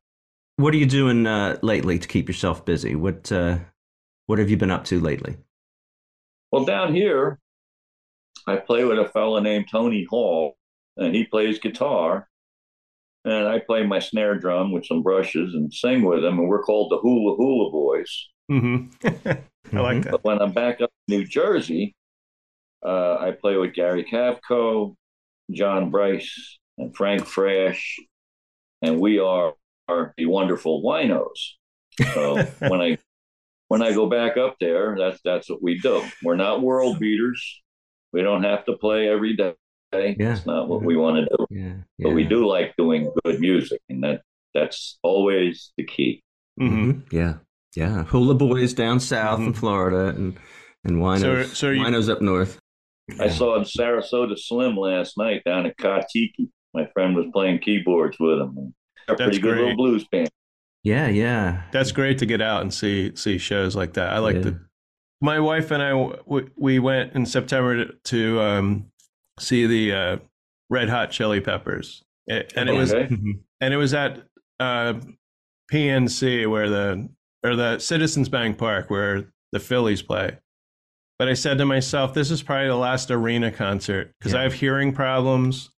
What 0.58 0.74
are 0.74 0.78
you 0.78 0.86
doing 0.86 1.26
uh, 1.26 1.58
lately 1.62 1.98
to 1.98 2.08
keep 2.08 2.28
yourself 2.28 2.66
busy? 2.66 2.96
What 2.96 3.32
uh, 3.32 3.60
what 4.26 4.38
have 4.38 4.50
you 4.50 4.58
been 4.58 4.72
up 4.72 4.84
to 4.86 5.00
lately? 5.00 5.38
Well, 6.52 6.66
down 6.66 6.94
here, 6.94 7.40
I 8.48 8.58
play 8.58 8.84
with 8.84 9.00
a 9.00 9.08
fellow 9.10 9.40
named 9.40 9.68
Tony 9.72 10.06
Hall, 10.10 10.58
and 10.98 11.16
he 11.16 11.24
plays 11.24 11.60
guitar. 11.60 12.28
And 13.24 13.48
I 13.48 13.60
play 13.60 13.86
my 13.86 14.00
snare 14.00 14.36
drum 14.36 14.72
with 14.72 14.86
some 14.86 15.04
brushes 15.04 15.54
and 15.54 15.72
sing 15.72 16.04
with 16.04 16.24
him, 16.24 16.40
and 16.40 16.48
we're 16.48 16.64
called 16.64 16.92
the 16.92 16.98
Hula 16.98 17.36
Hula 17.36 17.72
Boys. 17.72 18.30
Mm-hmm. 18.52 19.78
I 19.78 19.80
like 19.80 20.04
that. 20.04 20.12
But 20.12 20.24
when 20.24 20.42
I'm 20.42 20.52
back 20.52 20.82
up 20.82 20.92
in 21.08 21.18
New 21.18 21.26
Jersey, 21.26 21.96
uh, 22.84 23.18
I 23.20 23.32
play 23.32 23.58
with 23.58 23.74
Gary 23.74 24.04
Kavko, 24.04 24.96
John 25.52 25.92
Bryce, 25.92 26.58
and 26.78 26.96
Frank 26.96 27.26
Fresh, 27.26 28.00
and 28.82 29.00
we 29.00 29.20
are, 29.20 29.54
are 29.88 30.14
the 30.18 30.26
wonderful 30.26 30.82
winos. 30.84 31.30
So 32.14 32.42
when 32.60 32.82
I 32.82 32.98
when 33.68 33.82
I 33.82 33.94
go 33.94 34.10
back 34.10 34.36
up 34.36 34.58
there, 34.60 34.98
that's 34.98 35.20
that's 35.24 35.50
what 35.50 35.62
we 35.62 35.80
do. 35.80 36.04
We're 36.24 36.36
not 36.36 36.62
world 36.62 37.00
beaters. 37.00 37.62
We 38.12 38.22
don't 38.22 38.44
have 38.44 38.66
to 38.66 38.74
play 38.74 39.08
every 39.08 39.36
day. 39.36 39.54
Yeah. 39.94 40.14
That's 40.18 40.46
not 40.46 40.68
what 40.68 40.84
we 40.84 40.96
want 40.96 41.18
to 41.18 41.38
do. 41.38 41.46
Yeah. 41.50 41.74
Yeah. 41.98 42.04
But 42.04 42.14
we 42.14 42.24
do 42.24 42.48
like 42.48 42.74
doing 42.78 43.12
good 43.24 43.40
music, 43.40 43.82
and 43.90 44.04
that 44.04 44.22
that's 44.54 44.98
always 45.04 45.72
the 45.78 45.86
key. 45.86 46.24
Mm-hmm. 46.60 46.92
mm-hmm. 46.92 47.16
Yeah, 47.16 47.36
yeah. 47.76 48.04
Hula 48.04 48.36
boys 48.36 48.74
down 48.74 49.00
south 49.00 49.40
mm-hmm. 49.40 49.48
in 49.48 49.54
Florida, 49.54 50.16
and 50.16 50.38
and 50.84 50.98
winos, 50.98 51.22
so, 51.22 51.44
so 51.44 51.70
you, 51.70 51.82
winos 51.82 52.10
up 52.10 52.22
north. 52.22 52.60
I 53.20 53.30
saw 53.30 53.58
in 53.58 53.64
Sarasota 53.64 54.38
Slim 54.38 54.78
last 54.78 55.18
night 55.18 55.44
down 55.46 55.66
at 55.66 55.78
Katiki. 55.78 56.50
My 56.74 56.88
friend 56.94 57.16
was 57.16 57.26
playing 57.34 57.60
keyboards 57.60 58.18
with 58.20 58.40
him. 58.40 58.74
That's 59.08 59.20
a 59.20 59.24
pretty 59.24 59.40
good 59.40 59.56
great. 59.56 59.62
little 59.62 59.76
blues 59.76 60.08
band. 60.08 60.30
Yeah, 60.84 61.08
yeah. 61.08 61.64
That's 61.72 61.92
great 61.92 62.18
to 62.20 62.26
get 62.26 62.42
out 62.42 62.62
and 62.62 62.74
see 62.74 63.16
see 63.16 63.38
shows 63.38 63.76
like 63.76 63.94
that. 63.94 64.14
I 64.14 64.20
like 64.20 64.38
yeah. 64.38 64.42
the. 64.42 64.60
My 65.24 65.40
wife 65.40 65.70
and 65.70 65.84
I 65.84 65.94
we 66.56 66.80
went 66.80 67.14
in 67.14 67.28
September 67.28 67.86
to 67.86 68.42
um, 68.42 68.92
see 69.40 69.66
the 69.68 69.94
uh, 69.94 70.18
Red 70.70 70.90
Hot 70.90 71.12
Chili 71.12 71.42
Peppers, 71.42 72.04
and 72.28 72.70
it 72.70 72.74
was 72.74 72.94
mm-hmm. 72.94 73.32
and 73.60 73.74
it 73.74 73.78
was 73.78 73.94
at 73.94 74.24
uh, 74.60 74.94
PNC 75.72 76.50
where 76.50 76.70
the 76.70 77.10
or 77.44 77.56
the 77.56 77.80
Citizens 77.80 78.30
Bank 78.30 78.58
Park 78.58 78.90
where 78.90 79.26
the 79.52 79.60
Phillies 79.60 80.02
play. 80.02 80.38
But 81.20 81.28
I 81.30 81.34
said 81.34 81.60
to 81.60 81.66
myself, 81.66 82.14
this 82.14 82.32
is 82.32 82.42
probably 82.42 82.68
the 82.68 82.76
last 82.76 83.12
arena 83.12 83.52
concert 83.52 84.12
because 84.20 84.34
yeah. 84.34 84.40
I 84.40 84.44
have 84.44 84.54
hearing 84.54 84.92
problems, 84.92 85.70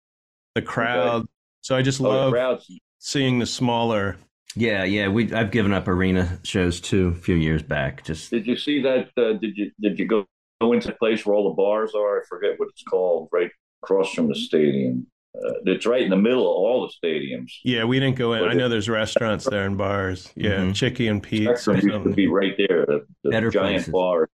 the 0.54 0.62
crowd. 0.62 1.22
Okay. 1.22 1.26
So 1.60 1.76
I 1.76 1.82
just 1.82 2.00
oh, 2.00 2.04
love 2.04 2.62
seeing 2.98 3.38
the 3.38 3.46
smaller 3.46 4.16
yeah, 4.56 4.84
yeah. 4.84 5.08
We 5.08 5.32
I've 5.32 5.50
given 5.50 5.72
up 5.72 5.88
arena 5.88 6.38
shows 6.44 6.80
too 6.80 7.08
a 7.08 7.20
few 7.20 7.34
years 7.34 7.62
back. 7.62 8.04
Just 8.04 8.30
did 8.30 8.46
you 8.46 8.56
see 8.56 8.80
that? 8.82 9.08
Uh, 9.16 9.32
did 9.34 9.56
you 9.56 9.72
did 9.80 9.98
you 9.98 10.06
go 10.06 10.26
go 10.60 10.72
into 10.72 10.88
the 10.88 10.94
place 10.94 11.24
where 11.24 11.34
all 11.34 11.48
the 11.48 11.54
bars 11.54 11.94
are? 11.94 12.20
I 12.20 12.24
forget 12.28 12.58
what 12.58 12.68
it's 12.70 12.82
called. 12.82 13.28
Right 13.32 13.50
across 13.82 14.12
from 14.14 14.28
the 14.28 14.34
stadium. 14.34 15.06
Uh, 15.36 15.52
it's 15.66 15.84
right 15.84 16.02
in 16.02 16.10
the 16.10 16.16
middle 16.16 16.42
of 16.42 16.56
all 16.56 16.88
the 16.88 17.08
stadiums. 17.08 17.50
Yeah, 17.64 17.84
we 17.84 17.98
didn't 17.98 18.16
go 18.16 18.34
in. 18.34 18.40
But 18.40 18.50
I 18.50 18.54
know 18.54 18.68
there's 18.68 18.88
restaurants 18.88 19.44
there 19.44 19.66
and 19.66 19.76
bars. 19.76 20.30
Yeah, 20.36 20.58
mm-hmm. 20.58 20.72
Chicky 20.72 21.08
and 21.08 21.22
Pete's. 21.22 21.66
used 21.66 21.82
to 21.82 22.12
be 22.14 22.28
right 22.28 22.54
there. 22.56 22.86
The, 22.86 23.04
the 23.24 23.30
Better 23.30 23.50
giant 23.50 23.76
places. 23.76 23.92
bar. 23.92 24.28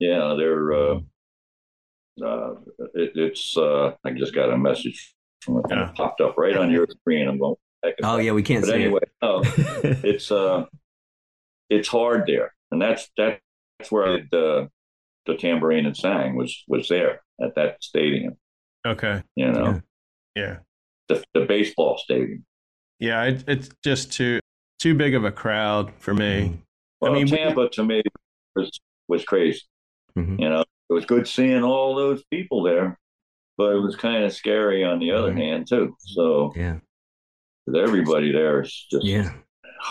Yeah, 0.00 0.34
they're. 0.36 0.72
Uh, 0.72 1.00
uh, 2.22 2.54
it, 2.94 3.12
it's. 3.14 3.56
Uh, 3.56 3.92
I 4.04 4.10
just 4.10 4.34
got 4.34 4.50
a 4.50 4.58
message 4.58 5.14
from 5.40 5.58
it. 5.58 5.66
Yeah. 5.70 5.92
popped 5.96 6.20
up 6.20 6.36
right 6.36 6.56
on 6.56 6.70
your 6.70 6.86
screen. 7.00 7.28
I'm 7.28 7.38
going. 7.38 7.54
Oh 8.02 8.16
yeah, 8.16 8.32
we 8.32 8.42
can't. 8.42 8.64
But 8.64 8.74
anyway, 8.74 9.00
it. 9.02 9.10
no, 9.22 9.42
it's 10.02 10.32
uh, 10.32 10.66
it's 11.70 11.86
hard 11.86 12.24
there, 12.26 12.52
and 12.72 12.82
that's 12.82 13.08
that's 13.16 13.40
where 13.90 14.04
I 14.04 14.16
did 14.16 14.34
uh, 14.34 14.66
the 15.28 15.36
tambourine 15.36 15.86
and 15.86 15.96
sang 15.96 16.34
was 16.34 16.64
was 16.66 16.88
there 16.88 17.20
at 17.40 17.54
that 17.54 17.82
stadium. 17.82 18.36
Okay, 18.84 19.22
you 19.36 19.52
know, 19.52 19.80
yeah, 20.34 20.42
yeah. 20.42 20.56
The, 21.08 21.22
the 21.34 21.46
baseball 21.46 21.98
stadium. 21.98 22.44
Yeah, 22.98 23.22
it, 23.24 23.44
it's 23.46 23.70
just 23.84 24.12
too 24.12 24.40
too 24.80 24.94
big 24.94 25.14
of 25.14 25.24
a 25.24 25.30
crowd 25.32 25.92
for 25.98 26.12
me. 26.14 26.24
Mm-hmm. 26.42 26.54
Well, 27.00 27.12
I 27.12 27.14
mean, 27.14 27.26
Tampa 27.28 27.60
we, 27.60 27.68
to 27.70 27.84
me 27.84 28.02
was 28.56 28.70
was 29.06 29.24
crazy. 29.24 29.60
Mm-hmm. 30.16 30.42
You 30.42 30.48
know, 30.48 30.60
it 30.62 30.92
was 30.92 31.04
good 31.04 31.28
seeing 31.28 31.62
all 31.62 31.94
those 31.94 32.24
people 32.30 32.62
there. 32.64 32.98
but 33.56 33.72
it 33.74 33.80
was 33.80 33.96
kind 33.96 34.22
of 34.24 34.32
scary 34.32 34.84
on 34.84 35.00
the 35.00 35.10
other 35.10 35.32
Mhm. 35.32 35.36
hand 35.38 35.66
too. 35.68 35.92
So 35.98 36.52
Yeah. 36.54 36.78
everybody 37.74 38.30
there 38.32 38.62
is 38.62 38.86
just 38.90 39.04
Yeah. 39.04 39.32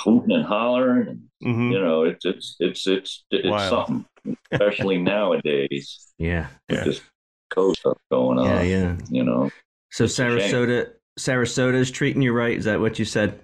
hooting 0.04 0.32
and 0.32 0.46
hollering, 0.46 1.08
and 1.10 1.30
hmm 1.44 1.72
you 1.72 1.80
know, 1.80 2.04
it's 2.04 2.26
it's 2.26 2.56
it's 2.60 2.88
it's 2.88 3.26
it's 3.30 3.48
Wild. 3.48 3.70
something, 3.70 4.06
especially 4.52 4.98
nowadays 4.98 6.08
Yeah. 6.18 6.48
with 6.70 6.78
Yeah. 6.80 6.84
this 6.86 7.02
coast 7.50 7.80
stuff 7.82 7.98
going 8.12 8.40
on. 8.40 8.46
Yeah. 8.46 8.62
Yeah. 8.62 8.98
You 9.10 9.24
know, 9.24 9.50
So. 9.92 10.06
Sarasota, 10.06 10.90
Sarasota 11.20 11.76
is 11.76 11.92
treating 11.92 12.22
you 12.22 12.34
right. 12.34 12.58
Is 12.58 12.66
that 12.66 12.80
what 12.80 13.00
you 13.00 13.06
said? 13.06 13.40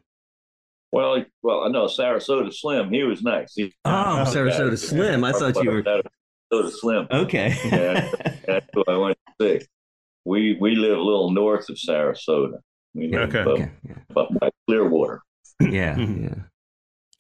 well, 0.92 1.26
well, 1.42 1.62
I 1.64 1.70
know 1.70 1.86
Sarasota 1.86 2.54
Slim. 2.54 2.92
He 2.92 3.04
was 3.04 3.24
nice. 3.24 3.54
He, 3.56 3.74
Oh, 3.86 3.92
Oh, 3.92 4.24
Sarasota 4.32 4.70
yeah. 4.72 4.76
Slim. 4.76 5.24
I 5.24 5.32
thought 5.32 5.64
you 5.64 5.72
were. 5.72 5.84
Sarasota 5.84 6.72
Slim. 6.72 7.08
Okay. 7.12 7.56
Yeah. 7.66 8.12
That's 8.46 8.68
who 8.74 8.84
I 8.88 8.98
went 8.98 9.18
to 9.40 9.60
see. 9.60 9.66
We 10.26 10.56
we 10.62 10.76
live 10.76 10.98
a 10.98 11.02
little 11.02 11.32
north 11.32 11.68
of 11.70 11.78
Sarasota. 11.78 12.60
We 12.94 13.08
live 13.08 13.34
Okay. 13.36 13.40
up, 13.42 13.48
okay. 13.48 13.70
up 14.16 14.30
by 14.40 14.50
Clearwater. 14.68 15.22
Yeah. 15.60 15.96
Mhm. 15.96 16.24
Yeah. 16.24 16.44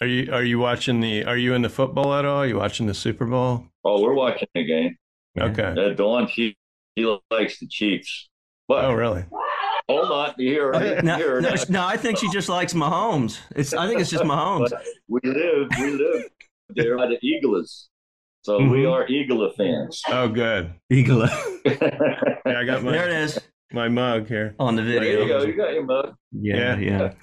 Are 0.01 0.07
you 0.07 0.31
are 0.33 0.43
you 0.43 0.59
watching 0.59 0.99
the? 0.99 1.23
Are 1.25 1.37
you 1.37 1.53
in 1.53 1.61
the 1.61 1.69
football 1.69 2.13
at 2.13 2.25
all? 2.25 2.37
Are 2.39 2.47
you 2.47 2.57
watching 2.57 2.87
the 2.87 2.93
Super 2.93 3.25
Bowl? 3.25 3.65
Oh, 3.85 4.01
we're 4.01 4.13
watching 4.13 4.47
the 4.55 4.65
game. 4.65 4.97
Okay. 5.39 5.73
Uh, 5.77 5.89
Dawn, 5.93 6.27
she, 6.27 6.55
she 6.97 7.05
likes 7.31 7.59
the 7.59 7.67
Chiefs. 7.67 8.29
But 8.67 8.85
Oh, 8.85 8.93
really? 8.93 9.25
hold 9.89 10.11
on, 10.11 10.33
you 10.37 10.49
hear, 10.51 10.71
Oh, 10.75 10.79
you 10.83 11.01
no, 11.01 11.15
hear 11.17 11.41
no, 11.41 11.53
no, 11.69 11.85
I 11.85 11.97
think 11.97 12.17
she 12.17 12.29
just 12.31 12.49
likes 12.49 12.73
Mahomes. 12.73 13.39
It's. 13.55 13.73
I 13.73 13.87
think 13.87 13.99
it's 13.99 14.09
just 14.09 14.23
Mahomes. 14.23 14.71
We 15.07 15.19
live, 15.23 15.67
we 15.79 15.91
live 15.91 16.23
there 16.69 16.97
by 16.97 17.07
the 17.07 17.17
Eagles. 17.21 17.89
So 18.43 18.57
we 18.59 18.83
Mhm. 18.83 18.91
are 18.91 19.07
Eagle 19.07 19.49
fans. 19.55 20.01
Oh, 20.09 20.27
good. 20.27 20.73
Eagle. 20.89 21.27
Yeah, 22.45 22.59
I 22.59 22.65
got 22.65 22.83
there 22.83 23.09
it 23.09 23.13
my 23.13 23.19
is 23.19 23.39
my 23.71 23.87
mug 23.89 24.27
here. 24.27 24.55
on 24.59 24.75
the 24.75 24.81
there 24.83 25.03
you 25.03 25.27
go. 25.27 25.39
video. 25.39 25.45
You 25.45 25.57
got 25.57 25.73
your 25.73 25.83
mug. 25.85 26.15
Yeah, 26.31 26.77
yeah. 26.77 27.13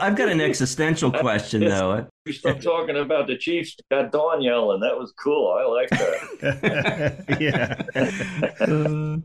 I've 0.00 0.16
got 0.16 0.28
an 0.28 0.40
existential 0.40 1.10
question 1.20 1.60
though. 1.62 2.06
You 2.26 2.32
start 2.32 2.62
talking 2.62 2.96
about 2.96 3.26
the 3.26 3.36
Chiefs. 3.36 3.76
Got 3.90 4.12
Dawn 4.12 4.42
yelling. 4.42 4.80
That 4.80 4.98
was 4.98 5.12
cool. 5.12 5.52
I 5.58 5.64
like 5.64 5.90
that. 5.90 7.36
yeah. 7.40 7.82
Uh, 8.60 9.16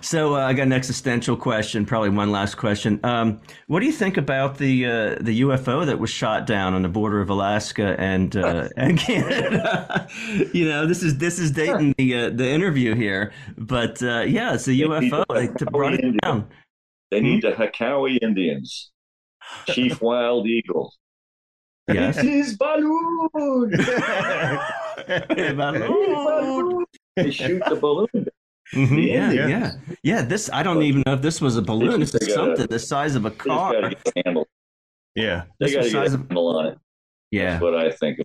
So 0.00 0.36
uh, 0.36 0.40
I 0.40 0.52
got 0.54 0.62
an 0.64 0.72
existential 0.72 1.36
question, 1.36 1.84
probably 1.84 2.08
one 2.10 2.32
last 2.32 2.54
question. 2.56 2.98
Um, 3.04 3.40
what 3.66 3.80
do 3.80 3.86
you 3.86 3.92
think 3.92 4.16
about 4.16 4.56
the 4.58 4.86
uh, 4.86 5.16
the 5.20 5.42
UFO 5.42 5.84
that 5.84 5.98
was 5.98 6.08
shot 6.10 6.46
down 6.46 6.72
on 6.74 6.82
the 6.82 6.88
border 6.88 7.20
of 7.20 7.28
Alaska 7.28 7.94
and 7.98 8.34
uh, 8.36 8.68
and 8.76 8.98
Canada? 8.98 10.08
you 10.54 10.64
know, 10.66 10.86
this 10.86 11.02
is 11.02 11.18
this 11.18 11.38
is 11.38 11.50
dating 11.50 11.94
the 11.98 12.14
uh, 12.14 12.30
the 12.30 12.48
interview 12.48 12.94
here, 12.94 13.32
but 13.58 14.02
uh, 14.02 14.20
yeah, 14.20 14.54
it's 14.54 14.66
a 14.66 14.72
UFO. 14.72 15.24
They 15.34 15.48
t- 15.48 15.64
brought 15.70 15.94
it 15.94 16.16
down. 16.22 16.48
They 17.10 17.20
need 17.20 17.42
Hmm? 17.44 17.50
the 17.50 17.56
Hekawi 17.56 18.18
Indians. 18.22 18.90
Chief 19.66 20.00
Wild 20.02 20.46
Eagle. 20.46 20.94
Yes. 21.88 22.16
This 22.16 22.48
is 22.50 22.56
balloon. 22.56 23.28
Balloon. 25.56 26.84
They 27.16 27.30
shoot 27.30 27.62
the 27.68 27.76
balloon. 27.76 28.26
Mhm, 28.74 29.06
Yeah, 29.08 29.32
Yeah. 29.32 29.46
yeah, 29.48 29.72
yeah. 30.02 30.22
This 30.22 30.48
I 30.52 30.62
don't 30.62 30.82
even 30.82 31.02
know 31.06 31.14
if 31.14 31.22
this 31.22 31.40
was 31.40 31.56
a 31.56 31.62
balloon. 31.62 32.00
This 32.00 32.14
is 32.14 32.32
something 32.34 32.66
the 32.66 32.78
size 32.78 33.16
of 33.16 33.24
a 33.24 33.30
car. 33.30 33.72
to 33.72 33.88
get 33.90 33.98
a 34.16 34.22
handle. 34.24 34.46
yeah. 35.14 35.44
They 35.58 35.66
This 35.66 35.74
got 35.74 35.82
to 35.82 35.90
get 35.90 35.96
a 36.02 36.04
size 36.06 36.14
of- 36.14 36.20
handle 36.20 36.56
on 36.58 36.66
it. 36.66 36.78
Yeah, 37.32 37.50
That's 37.52 37.62
what 37.62 37.74
I 37.76 37.90
think. 37.90 38.18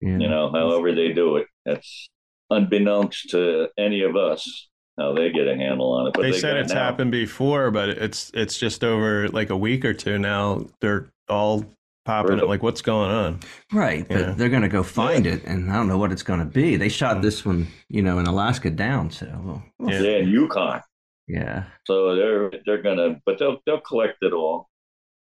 yeah. 0.00 0.18
You 0.18 0.28
know, 0.28 0.50
however 0.52 0.92
they 0.94 1.12
do 1.12 1.36
it, 1.36 1.46
that's 1.64 2.08
unbeknownst 2.50 3.30
to 3.30 3.68
any 3.78 4.02
of 4.02 4.16
us 4.16 4.68
how 4.98 5.12
they 5.14 5.30
get 5.30 5.46
a 5.46 5.54
handle 5.56 5.92
on 5.92 6.08
it. 6.08 6.14
But 6.14 6.22
They, 6.22 6.30
they, 6.32 6.38
said 6.40 6.56
it's 6.56 6.72
now. 6.72 6.82
happened 6.84 7.12
before, 7.12 7.70
but 7.70 7.88
it's 7.90 8.30
it's 8.34 8.58
just 8.58 8.82
over 8.82 9.28
like 9.28 9.50
a 9.50 9.56
week 9.56 9.84
or 9.84 9.94
two 9.94 10.18
now. 10.18 10.66
They're 10.80 11.10
all 11.28 11.64
popping 12.08 12.30
Heard 12.32 12.38
up. 12.38 12.44
of- 12.44 12.48
Like, 12.48 12.62
what's 12.62 12.80
going 12.82 13.10
on? 13.10 13.40
Right, 13.72 14.06
but 14.08 14.36
they're 14.38 14.48
going 14.48 14.62
to 14.62 14.68
go 14.68 14.82
find 14.82 15.26
it, 15.26 15.44
and 15.44 15.70
I 15.70 15.74
don't 15.76 15.88
know 15.88 15.98
what 15.98 16.10
it's 16.10 16.22
going 16.22 16.40
to 16.40 16.46
be. 16.46 16.76
They 16.76 16.88
shot 16.88 17.20
this 17.22 17.44
one, 17.44 17.66
you 17.88 18.02
know, 18.02 18.18
in 18.18 18.26
Alaska 18.26 18.70
down. 18.70 19.10
So, 19.10 19.26
well, 19.44 19.62
we'll 19.78 19.92
Yeah. 19.92 19.98
see. 20.00 20.10
Yeah, 20.12 20.18
in 20.18 20.28
Yukon. 20.30 20.80
yeah, 21.28 21.64
So 21.86 22.16
they're 22.16 22.50
they're 22.64 22.82
gonna, 22.82 23.20
but 23.26 23.38
they'll 23.38 23.58
they'll 23.66 23.80
collect 23.80 24.22
it 24.22 24.32
all, 24.32 24.68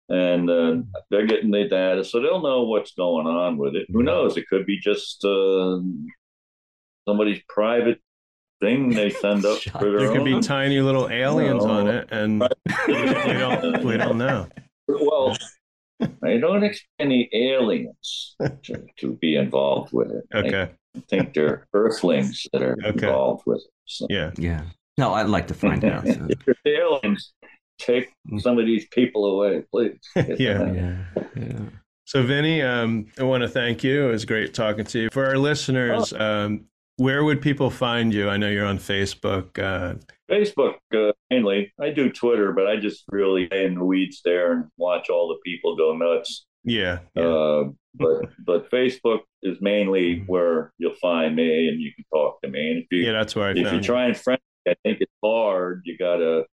and 0.09 0.47
uh, 0.49 0.75
they're 1.09 1.25
getting 1.25 1.49
the 1.51 1.67
data, 1.67 2.03
so 2.05 2.21
they'll 2.21 2.41
know 2.41 2.63
what's 2.63 2.93
going 2.93 3.25
on 3.27 3.57
with 3.57 3.75
it. 3.75 3.87
Who 3.91 4.03
knows? 4.03 4.37
It 4.37 4.47
could 4.47 4.65
be 4.67 4.79
just 4.79 5.25
uh, 5.25 5.79
somebody's 7.07 7.41
private 7.49 7.99
thing 8.61 8.89
they 8.89 9.09
send 9.25 9.45
up 9.45 9.59
for 9.61 9.89
their 9.89 9.99
There 9.99 10.11
could 10.13 10.25
be 10.25 10.39
tiny 10.41 10.79
little 10.81 11.09
aliens 11.09 11.65
No. 11.65 11.71
on 11.71 11.87
it, 11.87 12.07
and 12.11 12.41
we 12.87 12.93
don't 13.43 13.83
we 13.83 13.97
don't 13.97 14.17
know. 14.19 14.47
well, 14.87 15.35
I 16.23 16.37
don't 16.37 16.63
expect 16.63 16.87
any 16.99 17.29
aliens 17.33 18.35
to, 18.63 18.85
to 18.97 19.13
be 19.15 19.35
involved 19.35 19.93
with 19.93 20.11
it. 20.11 20.23
Okay. 20.33 20.71
I 20.95 20.99
think 21.09 21.33
they're 21.33 21.67
Earthlings 21.73 22.47
that 22.53 22.61
are 22.61 22.75
Okay. 22.85 23.07
involved 23.07 23.43
with 23.45 23.59
it. 23.59 23.71
So. 23.85 24.07
Yeah. 24.09 24.31
yeah. 24.37 24.63
No, 24.97 25.13
I'd 25.13 25.27
like 25.29 25.47
to 25.47 25.53
find 25.53 25.83
out. 25.85 26.05
so. 26.05 26.27
if 26.29 26.39
you're 26.45 26.55
aliens, 26.65 27.33
take 27.79 28.11
some 28.39 28.57
of 28.59 28.65
these 28.65 28.87
people 28.89 29.25
away, 29.25 29.63
please. 29.71 29.97
Yeah. 30.15 30.71
Yeah, 30.71 30.97
yeah. 31.35 31.59
So, 32.05 32.23
Vinny, 32.23 32.61
um, 32.63 33.05
I 33.19 33.23
want 33.23 33.43
to 33.43 33.47
thank 33.47 33.83
you. 33.83 34.07
It 34.07 34.11
was 34.11 34.25
great 34.25 34.53
talking 34.55 34.83
to 34.85 34.99
you. 34.99 35.09
For 35.11 35.27
our 35.27 35.37
listeners, 35.37 36.11
um, 36.13 36.65
where 36.99 37.23
would 37.23 37.41
people 37.41 37.69
find 37.69 38.13
you? 38.13 38.29
I 38.29 38.37
know 38.37 38.49
you're 38.49 38.65
on 38.65 38.77
Facebook. 38.77 39.57
Uh, 39.57 39.95
Facebook 40.29 40.75
uh, 40.93 41.13
mainly. 41.29 41.71
I 41.79 41.89
do 41.89 42.11
Twitter, 42.11 42.51
but 42.51 42.67
I 42.67 42.75
just 42.77 43.03
really 43.09 43.47
lay 43.49 43.65
in 43.65 43.75
the 43.75 43.83
weeds 43.83 44.21
there 44.23 44.51
and 44.51 44.65
watch 44.77 45.09
all 45.09 45.27
the 45.29 45.37
people 45.49 45.75
go 45.75 45.95
nuts. 45.95 46.45
yeah. 46.63 46.99
yeah. 47.15 47.23
Uh, 47.23 47.63
but 47.95 48.29
but 48.45 48.69
Facebook 48.69 49.21
is 49.41 49.57
mainly 49.61 50.23
where 50.27 50.71
you'll 50.77 50.93
find 51.01 51.35
me 51.35 51.67
and 51.69 51.81
you 51.81 51.91
can 51.95 52.05
talk 52.13 52.41
to 52.41 52.49
me. 52.49 52.71
And 52.71 52.79
if 52.83 52.87
you 52.91 52.99
yeah, 53.05 53.13
that's 53.13 53.35
where 53.35 53.47
I 53.47 53.51
if 53.51 53.73
you 53.73 53.81
try 53.81 54.05
and 54.05 54.15
friend 54.17 54.39
me, 54.65 54.73
I 54.73 54.75
think 54.83 55.01
it's 55.01 55.11
hard. 55.23 55.81
You 55.85 55.97
gotta 55.97 56.45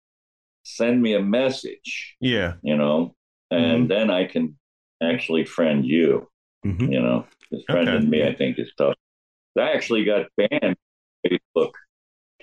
send 0.62 1.02
me 1.02 1.14
a 1.14 1.22
message, 1.22 2.16
Yeah. 2.20 2.54
you 2.62 2.76
know, 2.76 3.14
and 3.50 3.88
then 3.90 4.10
I 4.10 4.24
can 4.24 4.56
actually 5.02 5.44
friend 5.44 5.84
you. 5.84 6.28
Mhm. 6.64 6.92
You 6.92 7.00
know, 7.02 7.26
because 7.50 7.64
friending 7.70 7.96
Okay. 7.98 8.06
me, 8.06 8.24
I 8.24 8.34
think, 8.34 8.58
is 8.58 8.72
tough. 8.78 8.94
I 9.58 9.72
actually 9.72 10.04
got 10.04 10.26
banned 10.36 10.76
Facebook 11.26 11.72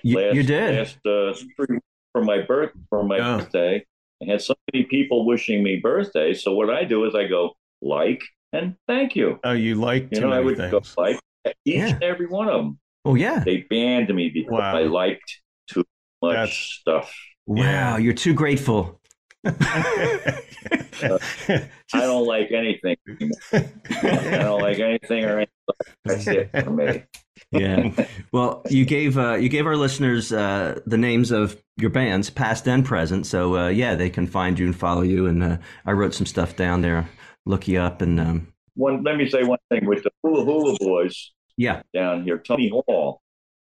You, 0.02 0.18
last, 0.18 0.34
you 0.34 0.42
did. 0.42 0.76
last 0.78 1.06
uh, 1.06 1.34
spring 1.34 1.80
for 2.12 2.22
my 2.24 2.42
birth 2.42 2.72
for 2.90 3.02
my 3.04 3.18
Oh. 3.18 3.38
birthday. 3.38 3.84
I 4.22 4.30
had 4.30 4.40
so 4.40 4.54
many 4.72 4.84
people 4.84 5.26
wishing 5.26 5.62
me 5.62 5.76
birthday. 5.82 6.34
So 6.34 6.52
what 6.54 6.70
I 6.70 6.84
do 6.84 7.04
is 7.04 7.14
I 7.14 7.26
go 7.26 7.54
like 7.82 8.22
and 8.52 8.76
thank 8.86 9.16
you. 9.16 9.38
Oh, 9.44 9.52
you 9.52 9.74
like 9.74 10.08
You 10.12 10.20
know, 10.20 10.32
I 10.32 10.40
would 10.40 10.56
go 10.56 10.80
like 10.96 11.18
each 11.64 11.74
Yeah. 11.76 11.88
and 11.94 12.02
every 12.02 12.26
one 12.26 12.48
of 12.48 12.54
them. 12.62 12.78
Oh 13.04 13.14
yeah. 13.16 13.42
They 13.44 13.66
banned 13.68 14.14
me 14.14 14.30
because 14.32 14.52
Wow. 14.52 14.76
I 14.76 14.82
liked 14.84 15.40
too 15.68 15.84
much 16.22 16.34
That's- 16.34 16.56
stuff. 16.56 17.14
Wow, 17.46 17.62
Yeah. 17.62 17.98
you're 17.98 18.14
too 18.14 18.32
grateful. 18.32 19.00
I 21.02 21.20
don't 21.92 22.26
like 22.26 22.50
anything. 22.52 22.96
I 23.52 24.38
don't 24.38 24.60
like 24.62 24.78
anything 24.78 25.24
or 25.24 25.36
anything. 25.38 25.54
That's 26.04 26.26
it 26.26 26.50
for 26.64 26.70
me. 26.70 27.02
yeah. 27.50 27.90
Well, 28.32 28.62
you 28.70 28.84
gave 28.84 29.18
uh, 29.18 29.34
you 29.34 29.48
gave 29.48 29.66
our 29.66 29.76
listeners 29.76 30.32
uh, 30.32 30.80
the 30.86 30.98
names 30.98 31.30
of 31.30 31.60
your 31.76 31.90
bands, 31.90 32.30
past 32.30 32.66
and 32.68 32.84
present. 32.84 33.26
So 33.26 33.56
uh, 33.56 33.68
yeah, 33.68 33.94
they 33.94 34.10
can 34.10 34.26
find 34.26 34.58
you 34.58 34.66
and 34.66 34.76
follow 34.76 35.02
you. 35.02 35.26
And 35.26 35.42
uh, 35.42 35.56
I 35.84 35.92
wrote 35.92 36.14
some 36.14 36.26
stuff 36.26 36.56
down 36.56 36.80
there. 36.82 37.08
Look 37.46 37.68
you 37.68 37.80
up 37.80 38.00
and 38.00 38.18
um, 38.20 38.48
One, 38.74 39.02
let 39.04 39.16
me 39.16 39.28
say 39.28 39.42
one 39.42 39.58
thing 39.70 39.86
with 39.86 40.02
the 40.04 40.10
Hula 40.22 40.44
Hula 40.44 40.76
Boys 40.80 41.32
yeah, 41.56 41.82
down 41.92 42.24
here. 42.24 42.38
Tony 42.38 42.68
Hall, 42.70 43.20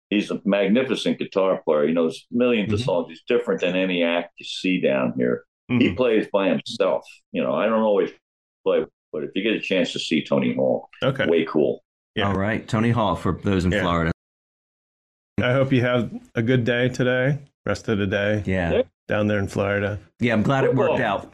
he's 0.10 0.32
a 0.32 0.42
magnificent 0.46 1.20
guitar 1.20 1.62
player. 1.66 1.86
He 1.88 1.94
knows 1.94 2.26
1000000s 2.34 2.74
of 2.74 2.80
Mhm. 2.80 2.84
songs. 2.86 3.08
He's 3.10 3.24
different 3.28 3.62
than 3.62 3.76
any 3.76 4.04
act 4.04 4.34
you 4.40 4.46
see 4.46 4.80
down 4.82 5.14
here. 5.18 5.44
He 5.70 5.90
Mhm. 5.90 5.98
plays 5.98 6.28
by 6.32 6.50
himself. 6.50 7.06
You 7.32 7.44
know, 7.44 7.54
I 7.54 7.66
don't 7.66 7.82
always 7.82 8.12
play, 8.66 8.86
but 9.12 9.24
if 9.24 9.32
you 9.36 9.44
get 9.44 9.54
a 9.54 9.60
chance 9.60 9.92
to 9.94 10.00
see 10.00 10.24
Tony 10.24 10.54
Hall, 10.54 10.90
Okay. 11.04 11.26
way 11.28 11.46
cool. 11.46 11.84
Yeah. 12.16 12.30
all 12.30 12.34
right, 12.36 12.68
Tony 12.68 12.90
Hall 12.90 13.16
for 13.16 13.40
those 13.44 13.64
in 13.66 13.72
Yeah. 13.72 13.82
Florida. 13.82 14.12
I 15.40 15.54
hope 15.54 15.72
you 15.72 15.82
have 15.82 16.10
a 16.34 16.42
good 16.42 16.64
day 16.64 16.90
today, 16.90 17.38
rest 17.66 17.88
of 17.90 18.00
the 18.00 18.08
day 18.08 18.42
Yeah, 18.46 18.82
down 19.08 19.28
there 19.28 19.38
in 19.38 19.48
Florida. 19.48 20.00
yeah. 20.20 20.34
I'm 20.34 20.42
glad 20.42 20.64
it 20.64 20.74
worked 20.74 21.00
out. 21.00 21.32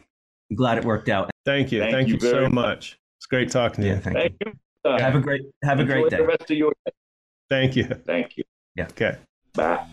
I'm 0.50 0.56
glad 0.56 0.76
it 0.76 0.84
worked 0.84 1.08
out. 1.08 1.30
Thank 1.46 1.72
you. 1.72 1.80
Thank 1.80 1.92
Thank, 1.94 2.08
you 2.08 2.14
you, 2.14 2.20
so 2.20 2.30
very 2.32 2.48
much. 2.50 2.98
It's 3.18 3.26
great 3.26 3.50
talking 3.50 3.80
to 3.82 3.88
Yeah, 3.88 3.94
you. 3.94 4.00
thank 4.02 4.16
Thank 4.16 4.32
you. 4.44 4.52
you. 4.84 4.90
Uh, 4.90 4.98
Have 5.00 5.14
a 5.14 5.20
great 5.20 5.40
have 5.62 5.80
a 5.80 5.84
great 5.84 6.10
day. 6.10 6.18
the 6.18 6.26
rest 6.26 6.50
of 6.50 6.56
your 6.58 6.72
day. 6.84 6.92
Thank 7.48 7.76
you. 7.76 7.84
Thank 7.84 8.36
you. 8.36 8.44
Yeah. 8.76 8.88
Okay. 8.90 9.16
Bye. 9.54 9.86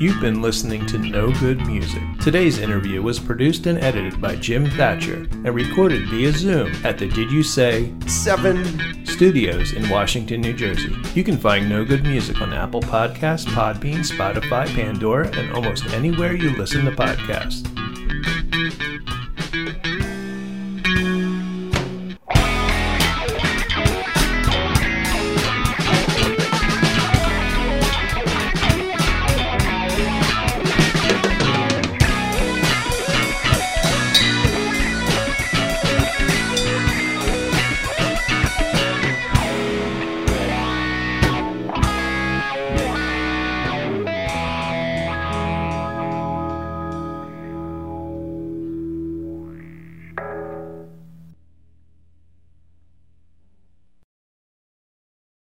You've 0.00 0.18
been 0.18 0.40
listening 0.40 0.86
to 0.86 0.96
No 0.96 1.30
Good 1.30 1.66
Music. 1.66 2.02
Today's 2.22 2.56
interview 2.56 3.02
was 3.02 3.18
produced 3.18 3.66
and 3.66 3.76
edited 3.80 4.18
by 4.18 4.34
Jim 4.34 4.64
Thatcher 4.70 5.28
and 5.44 5.54
recorded 5.54 6.08
via 6.08 6.32
Zoom 6.32 6.72
at 6.86 6.96
the 6.96 7.06
Did 7.06 7.30
You 7.30 7.42
Say 7.42 7.92
Seven 8.06 8.64
Studios 9.04 9.74
in 9.74 9.90
Washington, 9.90 10.40
New 10.40 10.54
Jersey. 10.54 10.96
You 11.14 11.22
can 11.22 11.36
find 11.36 11.68
No 11.68 11.84
Good 11.84 12.04
Music 12.04 12.40
on 12.40 12.54
Apple 12.54 12.80
Podcasts, 12.80 13.44
Podbean, 13.44 13.98
Spotify, 13.98 14.66
Pandora, 14.68 15.28
and 15.36 15.52
almost 15.52 15.84
anywhere 15.88 16.32
you 16.32 16.56
listen 16.56 16.86
to 16.86 16.92
podcasts. 16.92 17.79